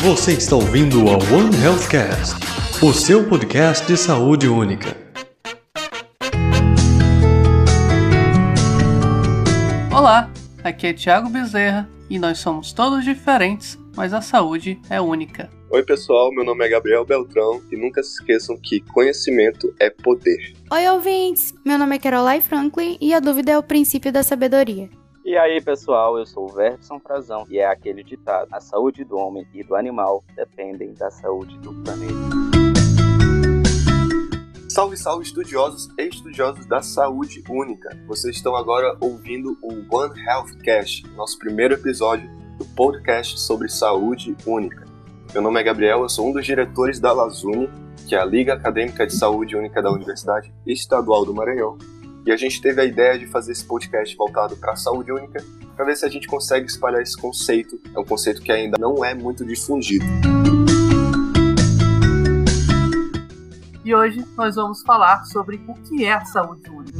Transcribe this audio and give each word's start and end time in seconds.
Você 0.00 0.34
está 0.34 0.54
ouvindo 0.54 1.00
a 1.08 1.14
One 1.14 1.50
Healthcast, 1.60 2.36
o 2.80 2.92
seu 2.92 3.28
podcast 3.28 3.84
de 3.84 3.96
saúde 3.96 4.46
única. 4.46 4.96
Olá, 9.92 10.30
aqui 10.62 10.86
é 10.86 10.92
Thiago 10.92 11.28
Bezerra 11.28 11.90
e 12.08 12.16
nós 12.16 12.38
somos 12.38 12.72
todos 12.72 13.04
diferentes, 13.04 13.76
mas 13.96 14.14
a 14.14 14.20
saúde 14.20 14.80
é 14.88 15.00
única. 15.00 15.50
Oi, 15.68 15.82
pessoal, 15.82 16.32
meu 16.32 16.44
nome 16.44 16.64
é 16.64 16.68
Gabriel 16.68 17.04
Beltrão 17.04 17.60
e 17.70 17.76
nunca 17.76 18.00
se 18.00 18.12
esqueçam 18.20 18.56
que 18.56 18.78
conhecimento 18.78 19.74
é 19.80 19.90
poder. 19.90 20.54
Oi, 20.70 20.88
ouvintes! 20.90 21.52
Meu 21.64 21.76
nome 21.76 21.96
é 21.96 21.98
Caroline 21.98 22.40
Franklin 22.40 22.96
e 23.00 23.12
a 23.12 23.18
dúvida 23.18 23.50
é 23.50 23.58
o 23.58 23.64
princípio 23.64 24.12
da 24.12 24.22
sabedoria. 24.22 24.88
E 25.28 25.36
aí, 25.36 25.60
pessoal, 25.60 26.16
eu 26.16 26.24
sou 26.24 26.46
o 26.46 26.48
Verson 26.48 26.98
Frazão 26.98 27.44
e 27.50 27.58
é 27.58 27.66
aquele 27.66 28.02
ditado: 28.02 28.48
a 28.50 28.60
saúde 28.60 29.04
do 29.04 29.18
homem 29.18 29.46
e 29.52 29.62
do 29.62 29.74
animal 29.74 30.24
dependem 30.34 30.94
da 30.94 31.10
saúde 31.10 31.58
do 31.58 31.74
planeta. 31.82 32.14
Salve, 34.70 34.96
salve, 34.96 35.24
estudiosos 35.24 35.90
e 35.98 36.08
estudiosos 36.08 36.64
da 36.64 36.80
saúde 36.80 37.44
única. 37.46 37.90
Vocês 38.06 38.36
estão 38.36 38.56
agora 38.56 38.96
ouvindo 39.02 39.54
o 39.62 39.94
One 39.94 40.18
Health 40.18 40.56
Cast, 40.64 41.06
nosso 41.08 41.38
primeiro 41.38 41.74
episódio 41.74 42.26
do 42.56 42.64
podcast 42.64 43.38
sobre 43.38 43.68
saúde 43.68 44.34
única. 44.46 44.86
Meu 45.34 45.42
nome 45.42 45.60
é 45.60 45.62
Gabriel, 45.62 46.00
eu 46.00 46.08
sou 46.08 46.30
um 46.30 46.32
dos 46.32 46.46
diretores 46.46 46.98
da 46.98 47.12
Lazune, 47.12 47.68
que 48.08 48.14
é 48.14 48.18
a 48.18 48.24
Liga 48.24 48.54
Acadêmica 48.54 49.06
de 49.06 49.14
Saúde 49.14 49.54
Única 49.54 49.82
da 49.82 49.92
Universidade 49.92 50.50
Estadual 50.66 51.26
do 51.26 51.34
Maranhão. 51.34 51.76
E 52.26 52.32
a 52.32 52.36
gente 52.36 52.60
teve 52.60 52.80
a 52.80 52.84
ideia 52.84 53.18
de 53.18 53.26
fazer 53.26 53.52
esse 53.52 53.64
podcast 53.64 54.16
voltado 54.16 54.56
para 54.56 54.72
a 54.72 54.76
saúde 54.76 55.10
única, 55.10 55.42
para 55.74 55.84
ver 55.84 55.96
se 55.96 56.04
a 56.04 56.08
gente 56.08 56.26
consegue 56.26 56.66
espalhar 56.66 57.00
esse 57.00 57.16
conceito. 57.16 57.80
É 57.94 57.98
um 57.98 58.04
conceito 58.04 58.42
que 58.42 58.52
ainda 58.52 58.76
não 58.78 59.04
é 59.04 59.14
muito 59.14 59.44
difundido. 59.44 60.04
E 63.84 63.94
hoje 63.94 64.22
nós 64.36 64.56
vamos 64.56 64.82
falar 64.82 65.24
sobre 65.24 65.56
o 65.66 65.74
que 65.74 66.04
é 66.04 66.12
a 66.12 66.24
saúde 66.24 66.68
única. 66.68 66.98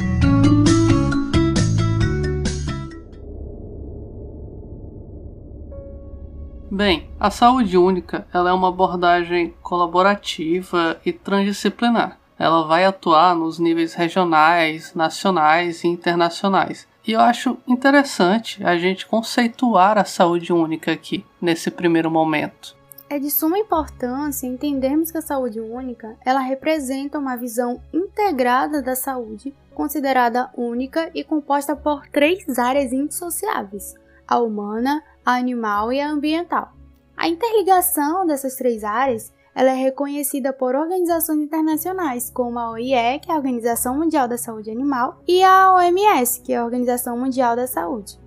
Bem, 6.71 7.11
a 7.19 7.31
saúde 7.31 7.77
única 7.77 8.27
ela 8.33 8.51
é 8.51 8.53
uma 8.53 8.69
abordagem 8.69 9.55
colaborativa 9.63 11.01
e 11.05 11.13
transdisciplinar. 11.13 12.19
Ela 12.39 12.67
vai 12.67 12.85
atuar 12.85 13.35
nos 13.35 13.59
níveis 13.59 13.95
regionais, 13.95 14.95
nacionais 14.95 15.83
e 15.83 15.89
internacionais. 15.89 16.87
E 17.07 17.13
eu 17.13 17.21
acho 17.21 17.59
interessante 17.67 18.63
a 18.65 18.77
gente 18.77 19.07
conceituar 19.07 19.99
a 19.99 20.05
saúde 20.05 20.53
única 20.53 20.93
aqui, 20.93 21.25
nesse 21.41 21.71
primeiro 21.71 22.11
momento. 22.11 22.77
É 23.11 23.19
de 23.19 23.31
suma 23.31 23.59
importância 23.59 24.47
entendermos 24.47 25.11
que 25.11 25.17
a 25.17 25.23
saúde 25.23 25.59
única, 25.59 26.15
ela 26.25 26.41
representa 26.41 27.19
uma 27.19 27.37
visão 27.37 27.81
integrada 27.93 28.83
da 28.83 28.95
saúde, 28.95 29.55
considerada 29.75 30.51
única 30.55 31.11
e 31.15 31.25
composta 31.25 31.75
por 31.75 32.07
três 32.09 32.59
áreas 32.59 32.93
indissociáveis: 32.93 33.95
a 34.27 34.39
humana, 34.39 35.03
a 35.25 35.37
animal 35.37 35.91
e 35.91 36.01
a 36.01 36.11
ambiental. 36.11 36.73
A 37.17 37.27
interligação 37.27 38.27
dessas 38.27 38.55
três 38.57 38.85
áreas 38.85 39.33
ela 39.59 39.73
é 39.73 39.75
reconhecida 39.75 40.53
por 40.53 40.77
organizações 40.77 41.41
internacionais, 41.41 42.31
como 42.31 42.61
a 42.61 42.71
OIE, 42.71 43.19
que 43.21 43.29
é 43.29 43.35
a 43.35 43.37
Organização 43.37 43.99
Mundial 43.99 44.29
da 44.29 44.39
Saúde 44.39 44.71
Animal, 44.71 45.21
e 45.27 45.43
a 45.43 45.73
OMS, 45.73 46.41
que 46.43 46.53
é 46.53 46.59
a 46.59 46.65
Organização 46.65 47.19
Mundial 47.19 47.57
da 47.57 47.67
Saúde. 47.67 48.21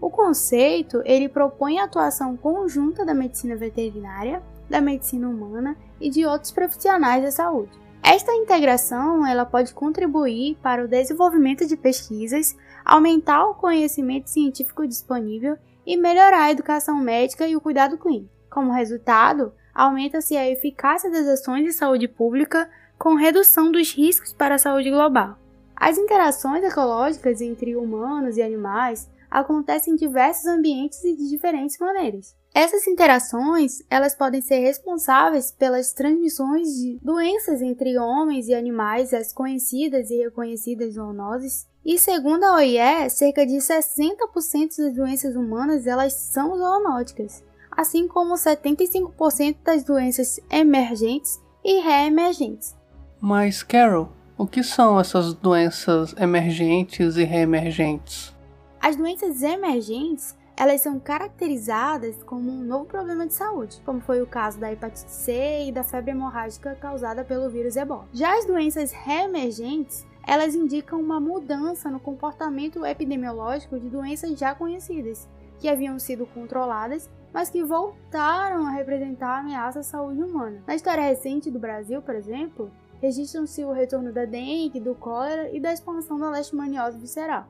O 0.00 0.08
conceito 0.08 1.02
ele 1.04 1.28
propõe 1.28 1.80
a 1.80 1.84
atuação 1.84 2.36
conjunta 2.36 3.04
da 3.04 3.12
medicina 3.12 3.56
veterinária, 3.56 4.40
da 4.70 4.80
medicina 4.80 5.28
humana 5.28 5.76
e 6.00 6.08
de 6.10 6.24
outros 6.24 6.52
profissionais 6.52 7.24
da 7.24 7.32
saúde. 7.32 7.76
Esta 8.00 8.32
integração 8.32 9.26
ela 9.26 9.44
pode 9.44 9.74
contribuir 9.74 10.58
para 10.62 10.84
o 10.84 10.88
desenvolvimento 10.88 11.66
de 11.66 11.76
pesquisas, 11.76 12.56
aumentar 12.84 13.46
o 13.46 13.54
conhecimento 13.54 14.30
científico 14.30 14.86
disponível 14.86 15.58
e 15.84 15.96
melhorar 15.96 16.44
a 16.44 16.52
educação 16.52 17.00
médica 17.00 17.48
e 17.48 17.56
o 17.56 17.60
cuidado 17.60 17.98
clínico. 17.98 18.30
Como 18.48 18.72
resultado, 18.72 19.52
aumenta-se 19.78 20.36
a 20.36 20.50
eficácia 20.50 21.08
das 21.08 21.28
ações 21.28 21.64
de 21.64 21.72
saúde 21.72 22.08
pública 22.08 22.68
com 22.98 23.14
redução 23.14 23.70
dos 23.70 23.92
riscos 23.94 24.32
para 24.32 24.56
a 24.56 24.58
saúde 24.58 24.90
global. 24.90 25.38
As 25.76 25.96
interações 25.96 26.64
ecológicas 26.64 27.40
entre 27.40 27.76
humanos 27.76 28.36
e 28.36 28.42
animais 28.42 29.08
acontecem 29.30 29.92
em 29.92 29.96
diversos 29.96 30.46
ambientes 30.46 31.04
e 31.04 31.14
de 31.14 31.28
diferentes 31.28 31.78
maneiras. 31.78 32.34
Essas 32.52 32.88
interações, 32.88 33.80
elas 33.88 34.16
podem 34.16 34.40
ser 34.40 34.58
responsáveis 34.58 35.52
pelas 35.52 35.92
transmissões 35.92 36.66
de 36.74 36.98
doenças 37.00 37.62
entre 37.62 37.96
homens 37.98 38.48
e 38.48 38.54
animais, 38.54 39.14
as 39.14 39.32
conhecidas 39.32 40.10
e 40.10 40.16
reconhecidas 40.16 40.94
zoonoses, 40.94 41.68
e 41.84 41.96
segundo 42.00 42.42
a 42.42 42.56
OIE, 42.56 43.10
cerca 43.10 43.46
de 43.46 43.58
60% 43.58 44.76
das 44.76 44.94
doenças 44.94 45.36
humanas 45.36 45.86
elas 45.86 46.14
são 46.14 46.56
zoonóticas, 46.56 47.44
assim 47.78 48.08
como 48.08 48.34
75% 48.34 49.58
das 49.64 49.84
doenças 49.84 50.40
emergentes 50.50 51.40
e 51.64 51.78
reemergentes. 51.78 52.76
Mas, 53.20 53.62
Carol, 53.62 54.08
o 54.36 54.48
que 54.48 54.64
são 54.64 54.98
essas 54.98 55.32
doenças 55.32 56.12
emergentes 56.18 57.16
e 57.16 57.22
reemergentes? 57.22 58.34
As 58.80 58.96
doenças 58.96 59.44
emergentes 59.44 60.36
elas 60.56 60.80
são 60.80 60.98
caracterizadas 60.98 62.20
como 62.24 62.50
um 62.50 62.64
novo 62.64 62.84
problema 62.84 63.24
de 63.24 63.34
saúde, 63.34 63.80
como 63.86 64.00
foi 64.00 64.20
o 64.20 64.26
caso 64.26 64.58
da 64.58 64.72
hepatite 64.72 65.08
C 65.08 65.68
e 65.68 65.70
da 65.70 65.84
febre 65.84 66.10
hemorrágica 66.10 66.74
causada 66.80 67.22
pelo 67.22 67.48
vírus 67.48 67.76
Ebola. 67.76 68.08
Já 68.12 68.36
as 68.36 68.44
doenças 68.44 68.90
reemergentes 68.90 70.04
elas 70.26 70.56
indicam 70.56 71.00
uma 71.00 71.20
mudança 71.20 71.88
no 71.88 72.00
comportamento 72.00 72.84
epidemiológico 72.84 73.78
de 73.78 73.88
doenças 73.88 74.36
já 74.36 74.52
conhecidas, 74.52 75.28
que 75.60 75.68
haviam 75.68 75.98
sido 75.98 76.26
controladas, 76.26 77.08
mas 77.32 77.50
que 77.50 77.62
voltaram 77.62 78.66
a 78.66 78.70
representar 78.70 79.40
ameaça 79.40 79.80
à 79.80 79.82
saúde 79.82 80.22
humana. 80.22 80.62
Na 80.66 80.74
história 80.74 81.02
recente 81.02 81.50
do 81.50 81.58
Brasil, 81.58 82.00
por 82.02 82.14
exemplo, 82.14 82.70
registram-se 83.00 83.64
o 83.64 83.72
retorno 83.72 84.12
da 84.12 84.24
dengue, 84.24 84.80
do 84.80 84.94
cólera 84.94 85.50
e 85.50 85.60
da 85.60 85.72
expansão 85.72 86.18
da 86.18 86.30
leishmaniose 86.30 86.98
visceral. 86.98 87.46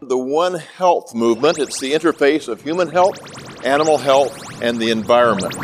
The 0.00 0.14
One 0.14 0.56
Health 0.78 1.12
movement, 1.12 1.58
it's 1.58 1.80
the 1.80 1.92
interface 1.92 2.48
of 2.48 2.62
human 2.62 2.88
health, 2.88 3.18
animal 3.64 3.98
health 3.98 4.32
and 4.62 4.78
the 4.78 4.90
environment. 4.92 5.56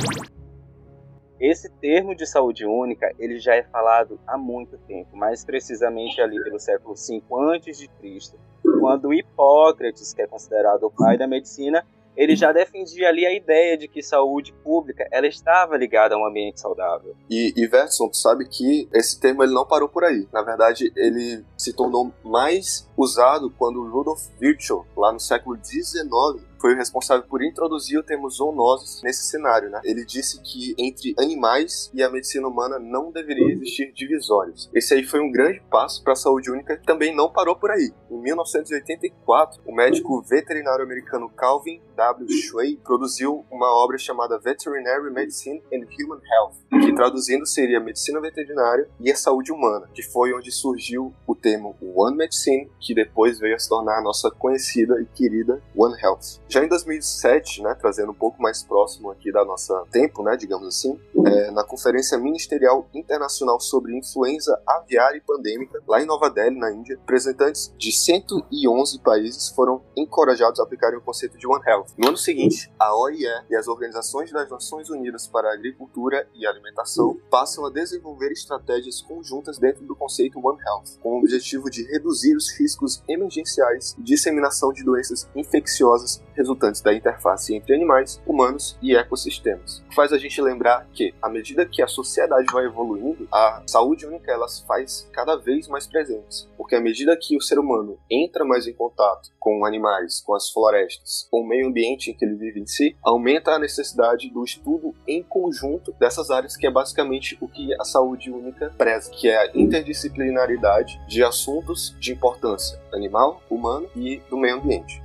Esse 1.40 1.68
termo 1.80 2.14
de 2.14 2.26
saúde 2.26 2.64
única, 2.64 3.12
ele 3.18 3.38
já 3.38 3.54
é 3.54 3.62
falado 3.62 4.18
há 4.26 4.38
muito 4.38 4.78
tempo, 4.88 5.16
mais 5.16 5.44
precisamente 5.44 6.20
ali 6.20 6.42
pelo 6.42 6.58
século 6.58 6.94
V 6.94 7.22
a.C., 7.30 8.36
quando 8.80 9.12
Hipócrates, 9.12 10.14
que 10.14 10.22
é 10.22 10.26
considerado 10.26 10.84
o 10.84 10.90
pai 10.90 11.18
da 11.18 11.26
medicina, 11.26 11.84
ele 12.16 12.36
já 12.36 12.52
defendia 12.52 13.08
ali 13.08 13.26
a 13.26 13.34
ideia 13.34 13.76
de 13.76 13.88
que 13.88 14.02
saúde 14.02 14.52
pública 14.62 15.06
ela 15.10 15.26
estava 15.26 15.76
ligada 15.76 16.14
a 16.14 16.18
um 16.18 16.26
ambiente 16.26 16.60
saudável. 16.60 17.14
E, 17.28 17.52
e 17.56 17.66
Verson, 17.66 18.08
tu 18.08 18.16
sabe 18.16 18.46
que 18.48 18.88
esse 18.92 19.20
termo 19.20 19.42
ele 19.42 19.52
não 19.52 19.66
parou 19.66 19.88
por 19.88 20.04
aí. 20.04 20.28
Na 20.32 20.42
verdade, 20.42 20.92
ele 20.96 21.44
se 21.56 21.74
tornou 21.74 22.12
mais 22.24 22.88
usado 22.96 23.50
quando 23.50 23.88
Rudolf 23.88 24.28
Virchow, 24.38 24.86
lá 24.96 25.12
no 25.12 25.20
século 25.20 25.58
XIX, 25.62 26.44
foi 26.64 26.72
o 26.72 26.76
responsável 26.78 27.26
por 27.28 27.44
introduzir 27.44 27.98
o 27.98 28.02
termo 28.02 28.30
zoonoses 28.30 29.02
nesse 29.02 29.24
cenário, 29.24 29.68
né? 29.68 29.82
Ele 29.84 30.02
disse 30.02 30.40
que 30.40 30.74
entre 30.78 31.14
animais 31.18 31.90
e 31.92 32.02
a 32.02 32.08
medicina 32.08 32.48
humana 32.48 32.78
não 32.78 33.12
deveria 33.12 33.52
existir 33.52 33.92
divisórios. 33.92 34.70
Esse 34.72 34.94
aí 34.94 35.04
foi 35.04 35.20
um 35.20 35.30
grande 35.30 35.60
passo 35.70 36.02
para 36.02 36.14
a 36.14 36.16
saúde 36.16 36.50
única 36.50 36.78
que 36.78 36.86
também 36.86 37.14
não 37.14 37.30
parou 37.30 37.54
por 37.54 37.70
aí. 37.70 37.92
Em 38.10 38.16
1984, 38.18 39.60
o 39.66 39.74
médico 39.74 40.22
veterinário 40.22 40.82
americano 40.82 41.28
Calvin 41.28 41.82
W. 41.94 42.30
Schway 42.30 42.76
produziu 42.82 43.44
uma 43.50 43.68
obra 43.84 43.98
chamada 43.98 44.38
Veterinary 44.38 45.12
Medicine 45.12 45.62
and 45.70 45.84
Human 46.00 46.20
Health, 46.32 46.54
que 46.82 46.94
traduzindo 46.94 47.44
seria 47.44 47.78
medicina 47.78 48.22
veterinária 48.22 48.88
e 48.98 49.12
a 49.12 49.16
saúde 49.16 49.52
humana, 49.52 49.90
que 49.92 50.02
foi 50.02 50.32
onde 50.32 50.50
surgiu 50.50 51.12
o 51.26 51.34
termo 51.34 51.76
One 51.94 52.16
Medicine, 52.16 52.70
que 52.84 52.94
depois 52.94 53.40
veio 53.40 53.56
a 53.56 53.58
se 53.58 53.66
tornar 53.66 53.98
a 53.98 54.02
nossa 54.02 54.30
conhecida 54.30 55.00
e 55.00 55.06
querida 55.06 55.60
One 55.74 55.96
Health. 56.00 56.38
Já 56.48 56.62
em 56.62 56.68
2007, 56.68 57.62
né, 57.62 57.74
trazendo 57.74 58.12
um 58.12 58.14
pouco 58.14 58.40
mais 58.42 58.62
próximo 58.62 59.10
aqui 59.10 59.32
da 59.32 59.42
nossa 59.44 59.84
tempo, 59.90 60.22
né, 60.22 60.36
digamos 60.36 60.68
assim, 60.68 61.00
é, 61.26 61.50
na 61.50 61.64
Conferência 61.64 62.18
Ministerial 62.18 62.86
Internacional 62.94 63.58
sobre 63.58 63.96
Influenza 63.96 64.60
Aviária 64.66 65.16
e 65.16 65.20
Pandêmica, 65.22 65.80
lá 65.88 66.02
em 66.02 66.04
Nova 66.04 66.28
Delhi, 66.28 66.58
na 66.58 66.70
Índia, 66.70 66.98
representantes 66.98 67.72
de 67.78 67.90
111 67.90 68.98
países 69.00 69.48
foram 69.48 69.82
encorajados 69.96 70.60
a 70.60 70.62
aplicarem 70.62 70.98
o 70.98 71.02
conceito 71.02 71.38
de 71.38 71.46
One 71.46 71.62
Health. 71.66 71.86
No 71.96 72.08
ano 72.08 72.18
seguinte, 72.18 72.70
a 72.78 72.94
OIE 72.94 73.24
e 73.48 73.56
as 73.56 73.66
Organizações 73.66 74.30
das 74.30 74.50
Nações 74.50 74.90
Unidas 74.90 75.26
para 75.26 75.48
a 75.48 75.54
Agricultura 75.54 76.28
e 76.34 76.46
Alimentação 76.46 77.16
passam 77.30 77.64
a 77.64 77.70
desenvolver 77.70 78.30
estratégias 78.30 79.00
conjuntas 79.00 79.58
dentro 79.58 79.84
do 79.84 79.96
conceito 79.96 80.38
One 80.46 80.60
Health, 80.60 80.98
com 81.00 81.14
o 81.14 81.18
objetivo 81.20 81.70
de 81.70 81.82
reduzir 81.84 82.36
os 82.36 82.50
riscos 82.58 82.73
riscos 82.74 83.02
emergenciais 83.08 83.94
e 83.98 84.02
disseminação 84.02 84.72
de 84.72 84.84
doenças 84.84 85.28
infecciosas 85.34 86.22
resultantes 86.34 86.80
da 86.80 86.92
interface 86.92 87.54
entre 87.54 87.74
animais, 87.74 88.20
humanos 88.26 88.76
e 88.82 88.96
ecossistemas. 88.96 89.84
Faz 89.94 90.12
a 90.12 90.18
gente 90.18 90.40
lembrar 90.42 90.86
que, 90.92 91.14
à 91.22 91.28
medida 91.28 91.64
que 91.64 91.80
a 91.80 91.86
sociedade 91.86 92.46
vai 92.52 92.64
evoluindo, 92.64 93.28
a 93.32 93.62
saúde 93.66 94.04
única 94.04 94.32
ela 94.32 94.48
se 94.48 94.66
faz 94.66 95.08
cada 95.12 95.36
vez 95.36 95.68
mais 95.68 95.86
presente, 95.86 96.48
porque 96.56 96.74
à 96.74 96.80
medida 96.80 97.16
que 97.16 97.36
o 97.36 97.40
ser 97.40 97.58
humano 97.58 97.96
entra 98.10 98.44
mais 98.44 98.66
em 98.66 98.72
contato 98.72 99.30
com 99.38 99.64
animais, 99.64 100.20
com 100.20 100.34
as 100.34 100.50
florestas, 100.50 101.28
com 101.30 101.42
o 101.42 101.46
meio 101.46 101.68
ambiente 101.68 102.10
em 102.10 102.14
que 102.14 102.24
ele 102.24 102.34
vive 102.34 102.60
em 102.60 102.66
si, 102.66 102.96
aumenta 103.02 103.52
a 103.52 103.58
necessidade 103.58 104.30
do 104.30 104.42
estudo 104.42 104.94
em 105.06 105.22
conjunto 105.22 105.92
dessas 106.00 106.30
áreas, 106.30 106.56
que 106.56 106.66
é 106.66 106.70
basicamente 106.70 107.38
o 107.40 107.46
que 107.46 107.72
a 107.80 107.84
saúde 107.84 108.30
única 108.30 108.70
preza, 108.76 109.10
que 109.10 109.28
é 109.28 109.36
a 109.36 109.50
interdisciplinaridade 109.54 111.00
de 111.06 111.22
assuntos 111.22 111.94
de 112.00 112.12
importância 112.12 112.63
animal, 112.92 113.42
humano 113.50 113.88
e 113.94 114.22
do 114.30 114.38
meio 114.38 114.56
ambiente. 114.56 115.03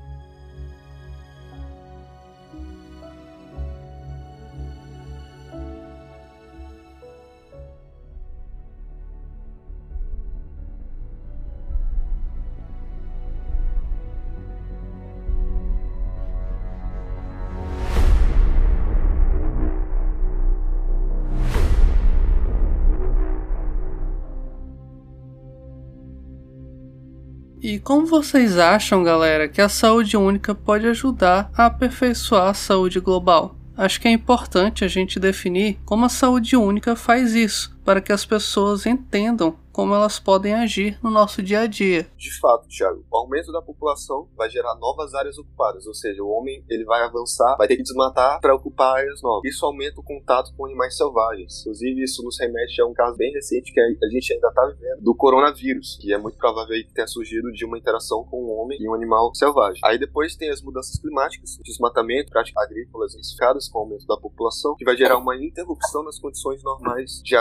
E 27.62 27.78
como 27.78 28.06
vocês 28.06 28.58
acham, 28.58 29.04
galera, 29.04 29.50
que 29.50 29.60
a 29.60 29.68
saúde 29.68 30.16
única 30.16 30.56
pode 30.56 30.88
ajudar 30.88 31.52
a 31.54 31.66
aperfeiçoar 31.66 32.48
a 32.48 32.54
saúde 32.54 33.02
global? 33.02 33.54
Acho 33.76 34.00
que 34.00 34.08
é 34.08 34.12
importante 34.12 34.86
a 34.86 34.88
gente 34.88 35.20
definir 35.20 35.78
como 35.84 36.06
a 36.06 36.10
saúde 36.10 36.56
única 36.56 36.96
faz 36.96 37.36
isso, 37.36 37.78
para 37.90 38.02
que 38.02 38.14
as 38.14 38.24
pessoas 38.24 38.86
entendam 38.86 39.58
como 39.72 39.96
elas 39.96 40.20
podem 40.20 40.54
agir 40.54 41.00
no 41.02 41.10
nosso 41.10 41.42
dia 41.42 41.62
a 41.62 41.68
dia. 41.68 42.06
De 42.18 42.38
fato, 42.38 42.68
Thiago, 42.68 43.06
o 43.10 43.18
aumento 43.18 43.50
da 43.50 43.62
população 43.62 44.28
vai 44.36 44.50
gerar 44.50 44.76
novas 44.76 45.14
áreas 45.14 45.38
ocupadas, 45.38 45.88
ou 45.88 45.94
seja, 45.94 46.22
o 46.22 46.28
homem 46.28 46.64
ele 46.70 46.84
vai 46.84 47.02
avançar, 47.02 47.56
vai 47.56 47.66
ter 47.66 47.78
que 47.78 47.84
desmatar 47.84 48.42
para 48.42 48.54
ocupar 48.54 48.98
áreas 48.98 49.22
novas. 49.22 49.50
Isso 49.50 49.66
aumenta 49.66 50.02
o 50.02 50.04
contato 50.04 50.54
com 50.58 50.66
animais 50.66 50.98
selvagens. 50.98 51.62
Inclusive, 51.62 52.04
isso 52.04 52.22
nos 52.24 52.38
remete 52.38 52.82
a 52.82 52.86
um 52.86 52.94
caso 52.94 53.16
bem 53.16 53.32
recente 53.32 53.72
que 53.72 53.80
a 53.80 54.10
gente 54.10 54.34
ainda 54.34 54.50
está 54.50 54.66
vivendo, 54.66 55.02
do 55.02 55.16
coronavírus, 55.16 55.98
que 56.02 56.14
é 56.14 56.18
muito 56.18 56.38
provável 56.38 56.76
que 56.76 56.94
tenha 56.94 57.08
surgido 57.08 57.50
de 57.54 57.64
uma 57.64 57.78
interação 57.78 58.26
com 58.26 58.44
um 58.44 58.60
homem 58.60 58.78
e 58.82 58.90
um 58.90 58.94
animal 58.94 59.34
selvagem. 59.34 59.80
Aí 59.86 59.98
depois 59.98 60.36
tem 60.36 60.50
as 60.50 60.62
mudanças 60.62 61.00
climáticas, 61.00 61.58
desmatamento, 61.64 62.32
práticas 62.32 62.62
agrícolas 62.66 63.14
intensificadas 63.14 63.70
com 63.70 63.80
o 63.80 63.82
aumento 63.84 64.06
da 64.06 64.18
população, 64.18 64.76
que 64.76 64.84
vai 64.84 64.98
gerar 64.98 65.18
uma 65.18 65.38
interrupção 65.38 66.04
nas 66.04 66.20
condições 66.20 66.62
normais 66.64 67.22
de 67.24 67.36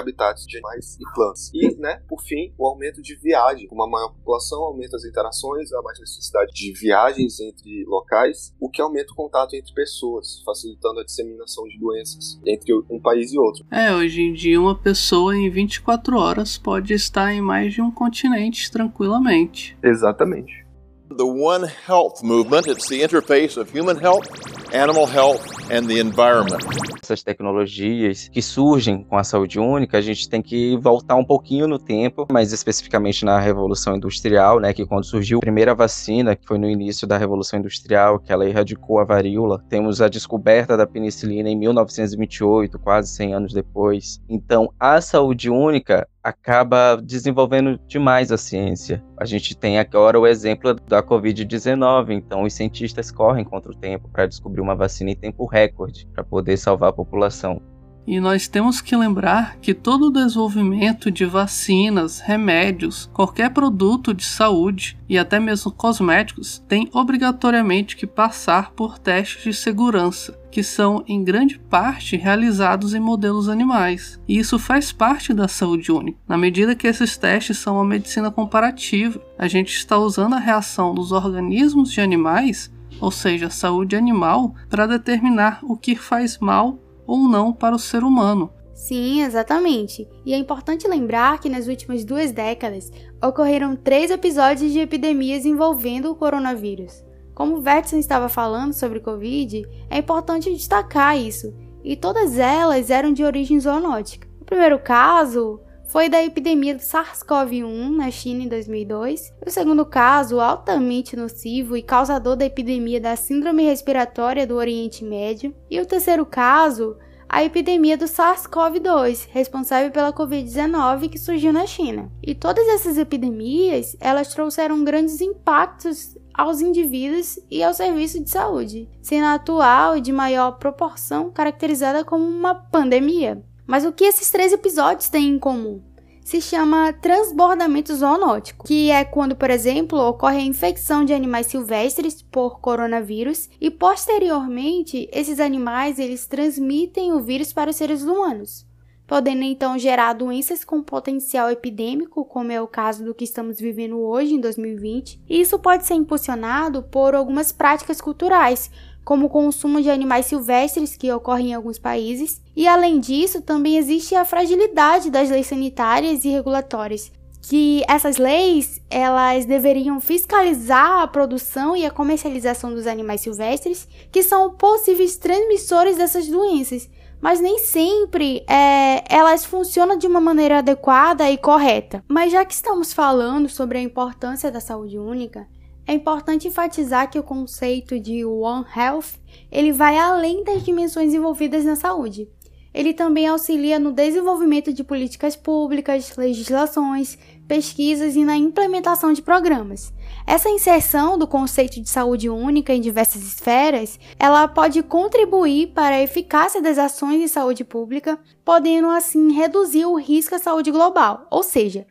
de 0.47 0.59
animais 0.59 0.97
e 1.01 1.15
plantas. 1.15 1.51
E, 1.55 1.75
né, 1.79 2.03
por 2.09 2.23
fim, 2.23 2.53
o 2.59 2.67
aumento 2.67 3.03
de 3.03 3.17
viagem. 3.17 3.67
Com 3.67 3.75
uma 3.75 3.89
maior 3.89 4.13
população, 4.13 4.63
aumenta 4.63 4.97
as 4.97 5.05
interações, 5.05 5.73
há 5.73 5.83
mais 5.83 5.99
necessidade 5.99 6.53
de 6.53 6.73
viagens 6.73 7.41
entre 7.41 7.85
locais, 7.87 8.55
o 8.61 8.69
que 8.69 8.81
aumenta 8.81 9.13
o 9.13 9.17
contato 9.17 9.55
entre 9.55 9.73
pessoas, 9.75 10.43
facilitando 10.45 11.01
a 11.01 11.05
disseminação 11.05 11.65
de 11.65 11.79
doenças 11.79 12.41
entre 12.47 12.75
um 12.91 13.01
país 13.01 13.33
e 13.33 13.39
outro. 13.39 13.65
É, 13.71 13.95
hoje 13.95 14.23
em 14.23 14.33
dia, 14.33 14.61
uma 14.61 14.77
pessoa 14.77 15.37
em 15.37 15.51
24 15.51 16.17
horas 16.17 16.59
pode 16.59 16.93
estar 16.93 17.33
em 17.33 17.41
mais 17.41 17.73
de 17.73 17.83
um 17.83 17.91
continente 17.91 18.71
tranquilamente. 18.71 19.77
Exatamente. 19.83 20.68
The 21.11 21.25
One 21.25 21.67
Health 21.87 22.23
movement, 22.23 22.67
it's 22.67 22.87
the 22.87 23.01
interface 23.01 23.57
of 23.57 23.71
human 23.71 23.97
health, 23.97 24.29
animal 24.75 25.07
health, 25.07 25.43
and 25.71 25.87
the 25.87 25.99
environment. 25.99 26.63
Essas 27.03 27.23
tecnologias 27.23 28.29
que 28.29 28.43
surgem 28.43 29.03
com 29.05 29.17
a 29.17 29.25
saúde 29.25 29.59
única, 29.59 29.97
a 29.97 30.01
gente 30.03 30.29
tem 30.29 30.43
que 30.43 30.77
voltar 30.77 31.17
um 31.17 31.25
pouquinho 31.25 31.67
no 31.67 31.79
tempo, 31.79 32.27
mais 32.31 32.53
especificamente 32.53 33.25
na 33.25 33.41
Revolução 33.41 33.97
Industrial, 33.97 34.61
né, 34.61 34.75
que 34.75 34.85
quando 34.85 35.05
surgiu 35.05 35.39
a 35.39 35.41
primeira 35.41 35.75
vacina, 35.75 36.37
que 36.37 36.47
foi 36.47 36.59
no 36.59 36.69
início 36.69 37.07
da 37.07 37.17
Revolução 37.17 37.59
Industrial, 37.59 38.19
que 38.21 38.31
ela 38.31 38.47
erradicou 38.47 39.01
a 39.01 39.05
varíola, 39.05 39.65
temos 39.71 40.03
a 40.03 40.09
descoberta 40.09 40.77
da 40.77 40.87
penicilina 40.87 41.49
em 41.49 41.57
1928, 41.57 42.79
quase 42.79 43.09
100 43.15 43.35
anos 43.35 43.53
depois. 43.55 44.21
Então, 44.29 44.71
a 44.79 45.01
saúde 45.01 45.49
única 45.49 46.07
acaba 46.29 46.97
desenvolvendo 46.97 47.79
demais 47.87 48.31
a 48.31 48.37
ciência. 48.37 49.03
A 49.17 49.25
gente 49.25 49.57
tem 49.57 49.79
agora 49.79 50.19
o 50.19 50.27
exemplo 50.27 50.75
da 50.75 51.03
Covid-19, 51.03 52.11
então 52.11 52.43
os 52.43 52.53
cientistas 52.53 53.11
correm 53.11 53.45
contra 53.45 53.73
o 53.73 53.75
tempo 53.75 54.09
para 54.09 54.27
descobrir 54.27 54.61
uma 54.61 54.77
vacina 54.77 55.11
em 55.11 55.17
tempo 55.17 55.47
recorde 55.47 56.07
para 56.13 56.23
poder 56.23 56.57
salvar 56.57 56.91
a 56.91 56.93
população. 56.93 57.61
E 58.09 58.21
nós 58.21 58.49
temos 58.49 58.81
que 58.81 58.97
lembrar 58.97 59.59
que 59.61 59.75
todo 59.75 60.07
o 60.07 60.11
desenvolvimento 60.11 61.11
de 61.11 61.27
vacinas, 61.27 62.21
remédios, 62.21 63.11
qualquer 63.13 63.51
produto 63.51 64.15
de 64.15 64.25
saúde 64.25 64.97
e 65.07 65.19
até 65.19 65.39
mesmo 65.39 65.71
cosméticos 65.71 66.65
tem 66.67 66.89
obrigatoriamente 66.95 67.95
que 67.95 68.07
passar 68.07 68.71
por 68.71 68.99
testes 68.99 69.45
de 69.45 69.53
segurança, 69.53 70.35
que 70.51 70.63
são 70.63 71.05
em 71.07 71.23
grande 71.23 71.59
parte 71.59 72.17
realizados 72.17 72.95
em 72.95 72.99
modelos 72.99 73.47
animais. 73.47 74.19
E 74.27 74.39
isso 74.39 74.59
faz 74.59 74.91
parte 74.91 75.35
da 75.35 75.47
saúde 75.47 75.93
única. 75.93 76.19
Na 76.27 76.39
medida 76.39 76.75
que 76.75 76.87
esses 76.87 77.15
testes 77.19 77.59
são 77.59 77.75
uma 77.75 77.85
medicina 77.85 78.31
comparativa, 78.31 79.21
a 79.39 79.47
gente 79.47 79.75
está 79.75 79.99
usando 79.99 80.33
a 80.33 80.39
reação 80.39 80.95
dos 80.95 81.13
organismos 81.13 81.93
de 81.93 82.01
animais, 82.01 82.73
ou 83.03 83.11
seja, 83.11 83.51
saúde 83.51 83.95
animal, 83.97 84.55
para 84.71 84.87
determinar 84.87 85.59
o 85.63 85.77
que 85.77 85.95
faz 85.95 86.39
mal 86.39 86.79
ou 87.09 87.21
não 87.21 87.55
para 87.55 87.75
o 87.75 87.79
ser 87.79 88.05
humano. 88.05 88.53
Sim, 88.75 89.23
exatamente. 89.23 90.07
E 90.25 90.35
é 90.35 90.37
importante 90.37 90.87
lembrar 90.87 91.41
que 91.41 91.49
nas 91.49 91.67
últimas 91.67 92.05
duas 92.05 92.31
décadas 92.31 92.93
ocorreram 93.21 93.75
três 93.75 94.11
episódios 94.11 94.71
de 94.71 94.79
epidemias 94.79 95.45
envolvendo 95.45 96.13
o 96.13 96.15
coronavírus. 96.15 97.03
Como 97.35 97.57
o 97.57 97.61
Vertson 97.61 97.97
estava 97.97 98.29
falando 98.29 98.75
sobre 98.75 99.01
Covid, 99.01 99.67
é 99.91 99.99
importante 99.99 100.53
destacar 100.53 101.19
isso, 101.19 101.53
e 101.83 101.97
todas 101.97 102.39
elas 102.39 102.91
eram 102.91 103.13
de 103.13 103.25
origem 103.25 103.59
zoonótica. 103.59 104.29
O 104.41 104.45
primeiro 104.45 104.79
caso 104.79 105.61
foi 105.89 106.09
da 106.09 106.23
epidemia 106.23 106.75
do 106.75 106.83
SARS-CoV-1 106.83 107.97
na 107.97 108.11
China 108.11 108.45
em 108.45 108.49
2002. 108.49 109.33
O 109.45 109.51
segundo 109.51 109.87
caso, 109.87 110.39
altamente 110.39 111.17
nocivo 111.17 111.77
e 111.77 111.83
causador 111.83 112.37
da 112.37 112.45
epidemia 112.45 113.01
da 113.01 113.17
Síndrome 113.17 113.65
Respiratória 113.65 114.47
do 114.47 114.55
Oriente 114.55 115.03
Médio. 115.03 115.55
E 115.71 115.81
o 115.81 115.87
terceiro 115.87 116.27
caso, 116.27 116.97
a 117.27 117.43
epidemia 117.43 117.97
do 117.97 118.05
SARS-CoV-2, 118.05 119.29
responsável 119.31 119.91
pela 119.91 120.13
Covid-19 120.13 121.09
que 121.09 121.19
surgiu 121.19 121.55
na 121.55 121.67
China. 121.67 122.13
E 122.23 122.35
todas 122.35 122.69
essas 122.69 122.99
epidemias, 122.99 123.97
elas 123.99 124.29
trouxeram 124.29 124.85
grandes 124.85 125.23
impactos 125.23 126.19
aos 126.35 126.61
indivíduos 126.61 127.39
e 127.51 127.63
ao 127.63 127.73
serviço 127.73 128.23
de 128.23 128.29
saúde, 128.29 128.89
sendo 129.01 129.25
a 129.25 129.35
atual 129.35 129.97
e 129.97 130.03
de 130.03 130.13
maior 130.13 130.53
proporção 130.53 131.31
caracterizada 131.31 132.05
como 132.05 132.25
uma 132.25 132.55
pandemia. 132.55 133.43
Mas 133.69 133.85
o 133.85 133.93
que 133.93 134.05
esses 134.05 134.31
três 134.31 134.51
episódios 134.51 135.11
têm 135.11 135.29
em 135.29 135.39
comum? 135.39 135.83
Se 136.25 136.41
chama 136.41 136.91
transbordamento 136.91 137.95
zoonótico, 137.95 138.67
que 138.67 138.91
é 138.91 139.05
quando, 139.05 139.37
por 139.37 139.51
exemplo, 139.51 139.99
ocorre 139.99 140.39
a 140.39 140.43
infecção 140.43 141.05
de 141.05 141.13
animais 141.13 141.49
silvestres 141.49 142.23
por 142.23 142.61
coronavírus 142.61 143.51
e 143.61 143.71
posteriormente 143.71 145.07
esses 145.13 145.39
animais 145.39 145.99
eles 145.99 146.27
transmitem 146.27 147.13
o 147.13 147.21
vírus 147.21 147.53
para 147.53 147.69
os 147.69 147.77
seres 147.77 148.05
humanos, 148.05 148.67
podendo 149.07 149.43
então 149.43 149.79
gerar 149.79 150.15
doenças 150.15 150.65
com 150.65 150.83
potencial 150.83 151.51
epidêmico, 151.51 152.25
como 152.25 152.51
é 152.51 152.61
o 152.63 152.67
caso 152.67 153.05
do 153.05 153.15
que 153.15 153.25
estamos 153.25 153.61
vivendo 153.61 153.99
hoje 153.99 154.33
em 154.33 154.41
2020. 154.41 155.21
E 155.29 155.43
isso 155.43 155.59
pode 155.59 155.85
ser 155.85 155.95
impulsionado 155.95 156.85
por 156.85 157.15
algumas 157.15 157.53
práticas 157.53 158.01
culturais, 158.01 158.71
como 159.09 159.25
o 159.25 159.31
consumo 159.31 159.81
de 159.81 159.89
animais 159.89 160.27
silvestres 160.27 160.95
que 160.95 161.11
ocorre 161.11 161.45
em 161.45 161.55
alguns 161.55 161.79
países, 161.79 162.43
e 162.55 162.69
além 162.69 163.01
disso, 163.01 163.41
também 163.41 163.79
existe 163.79 164.15
a 164.15 164.23
fragilidade 164.23 165.11
das 165.11 165.31
leis 165.31 165.47
sanitárias 165.47 166.27
e 166.27 166.29
regulatórias, 166.29 167.11
que 167.41 167.83
essas 167.89 168.19
leis 168.19 168.83
elas 168.91 169.47
deveriam 169.47 169.99
fiscalizar 169.99 171.01
a 171.01 171.07
produção 171.07 171.75
e 171.75 171.87
a 171.87 171.91
comercialização 171.91 172.75
dos 172.75 172.87
animais 172.87 173.23
silvestres, 173.23 173.89
que 174.13 174.23
são 174.23 174.51
possíveis 174.51 175.17
transmissores 175.17 175.97
dessas 175.97 176.29
doenças, 176.29 176.87
mas 177.19 177.41
nem 177.41 177.61
sempre 177.61 178.45
é, 178.47 179.03
elas 179.09 179.43
funcionam 179.43 179.97
de 179.97 180.07
uma 180.07 180.21
maneira 180.21 180.59
adequada 180.59 181.31
e 181.31 181.39
correta. 181.39 182.05
Mas 182.07 182.31
já 182.31 182.45
que 182.45 182.53
estamos 182.53 182.93
falando 182.93 183.49
sobre 183.49 183.79
a 183.79 183.83
importância 183.83 184.51
da 184.51 184.61
saúde 184.61 184.99
única, 184.99 185.47
é 185.89 185.95
importante 185.95 186.47
enfatizar 186.47 187.11
que 187.11 187.19
o 187.19 187.23
conceito 187.23 187.99
de 187.99 188.23
One 188.23 188.67
Health 188.77 189.15
ele 189.51 189.73
vai 189.73 189.97
além 189.97 190.45
das 190.45 190.63
dimensões 190.63 191.15
envolvidas 191.15 191.65
na 191.65 191.77
saúde. 191.77 192.29
Ele 192.75 192.93
também 192.93 193.27
auxilia 193.27 193.79
no 193.79 193.91
desenvolvimento 193.91 194.71
de 194.71 194.85
políticas 194.85 195.35
públicas, 195.35 196.15
legislações, 196.15 197.17
pesquisas 197.49 198.17
e 198.17 198.23
na 198.23 198.37
implementação 198.37 199.15
de 199.15 199.23
programas. 199.23 199.91
Essa 200.27 200.51
inserção 200.51 201.17
do 201.17 201.27
conceito 201.27 201.81
de 201.81 201.89
saúde 201.89 202.29
única 202.29 202.75
em 202.75 202.83
diversas 202.83 203.23
esferas, 203.23 203.99
ela 204.19 204.47
pode 204.47 204.83
contribuir 204.83 205.69
para 205.69 205.97
a 205.97 206.03
eficácia 206.03 206.61
das 206.61 206.77
ações 206.77 207.19
de 207.19 207.29
saúde 207.29 207.65
pública, 207.65 208.19
podendo 208.45 208.91
assim 208.91 209.33
reduzir 209.33 209.87
o 209.87 209.97
risco 209.97 210.35
à 210.35 210.39
saúde 210.39 210.71
global. 210.71 211.27
Ou 211.31 211.43
seja, 211.43 211.87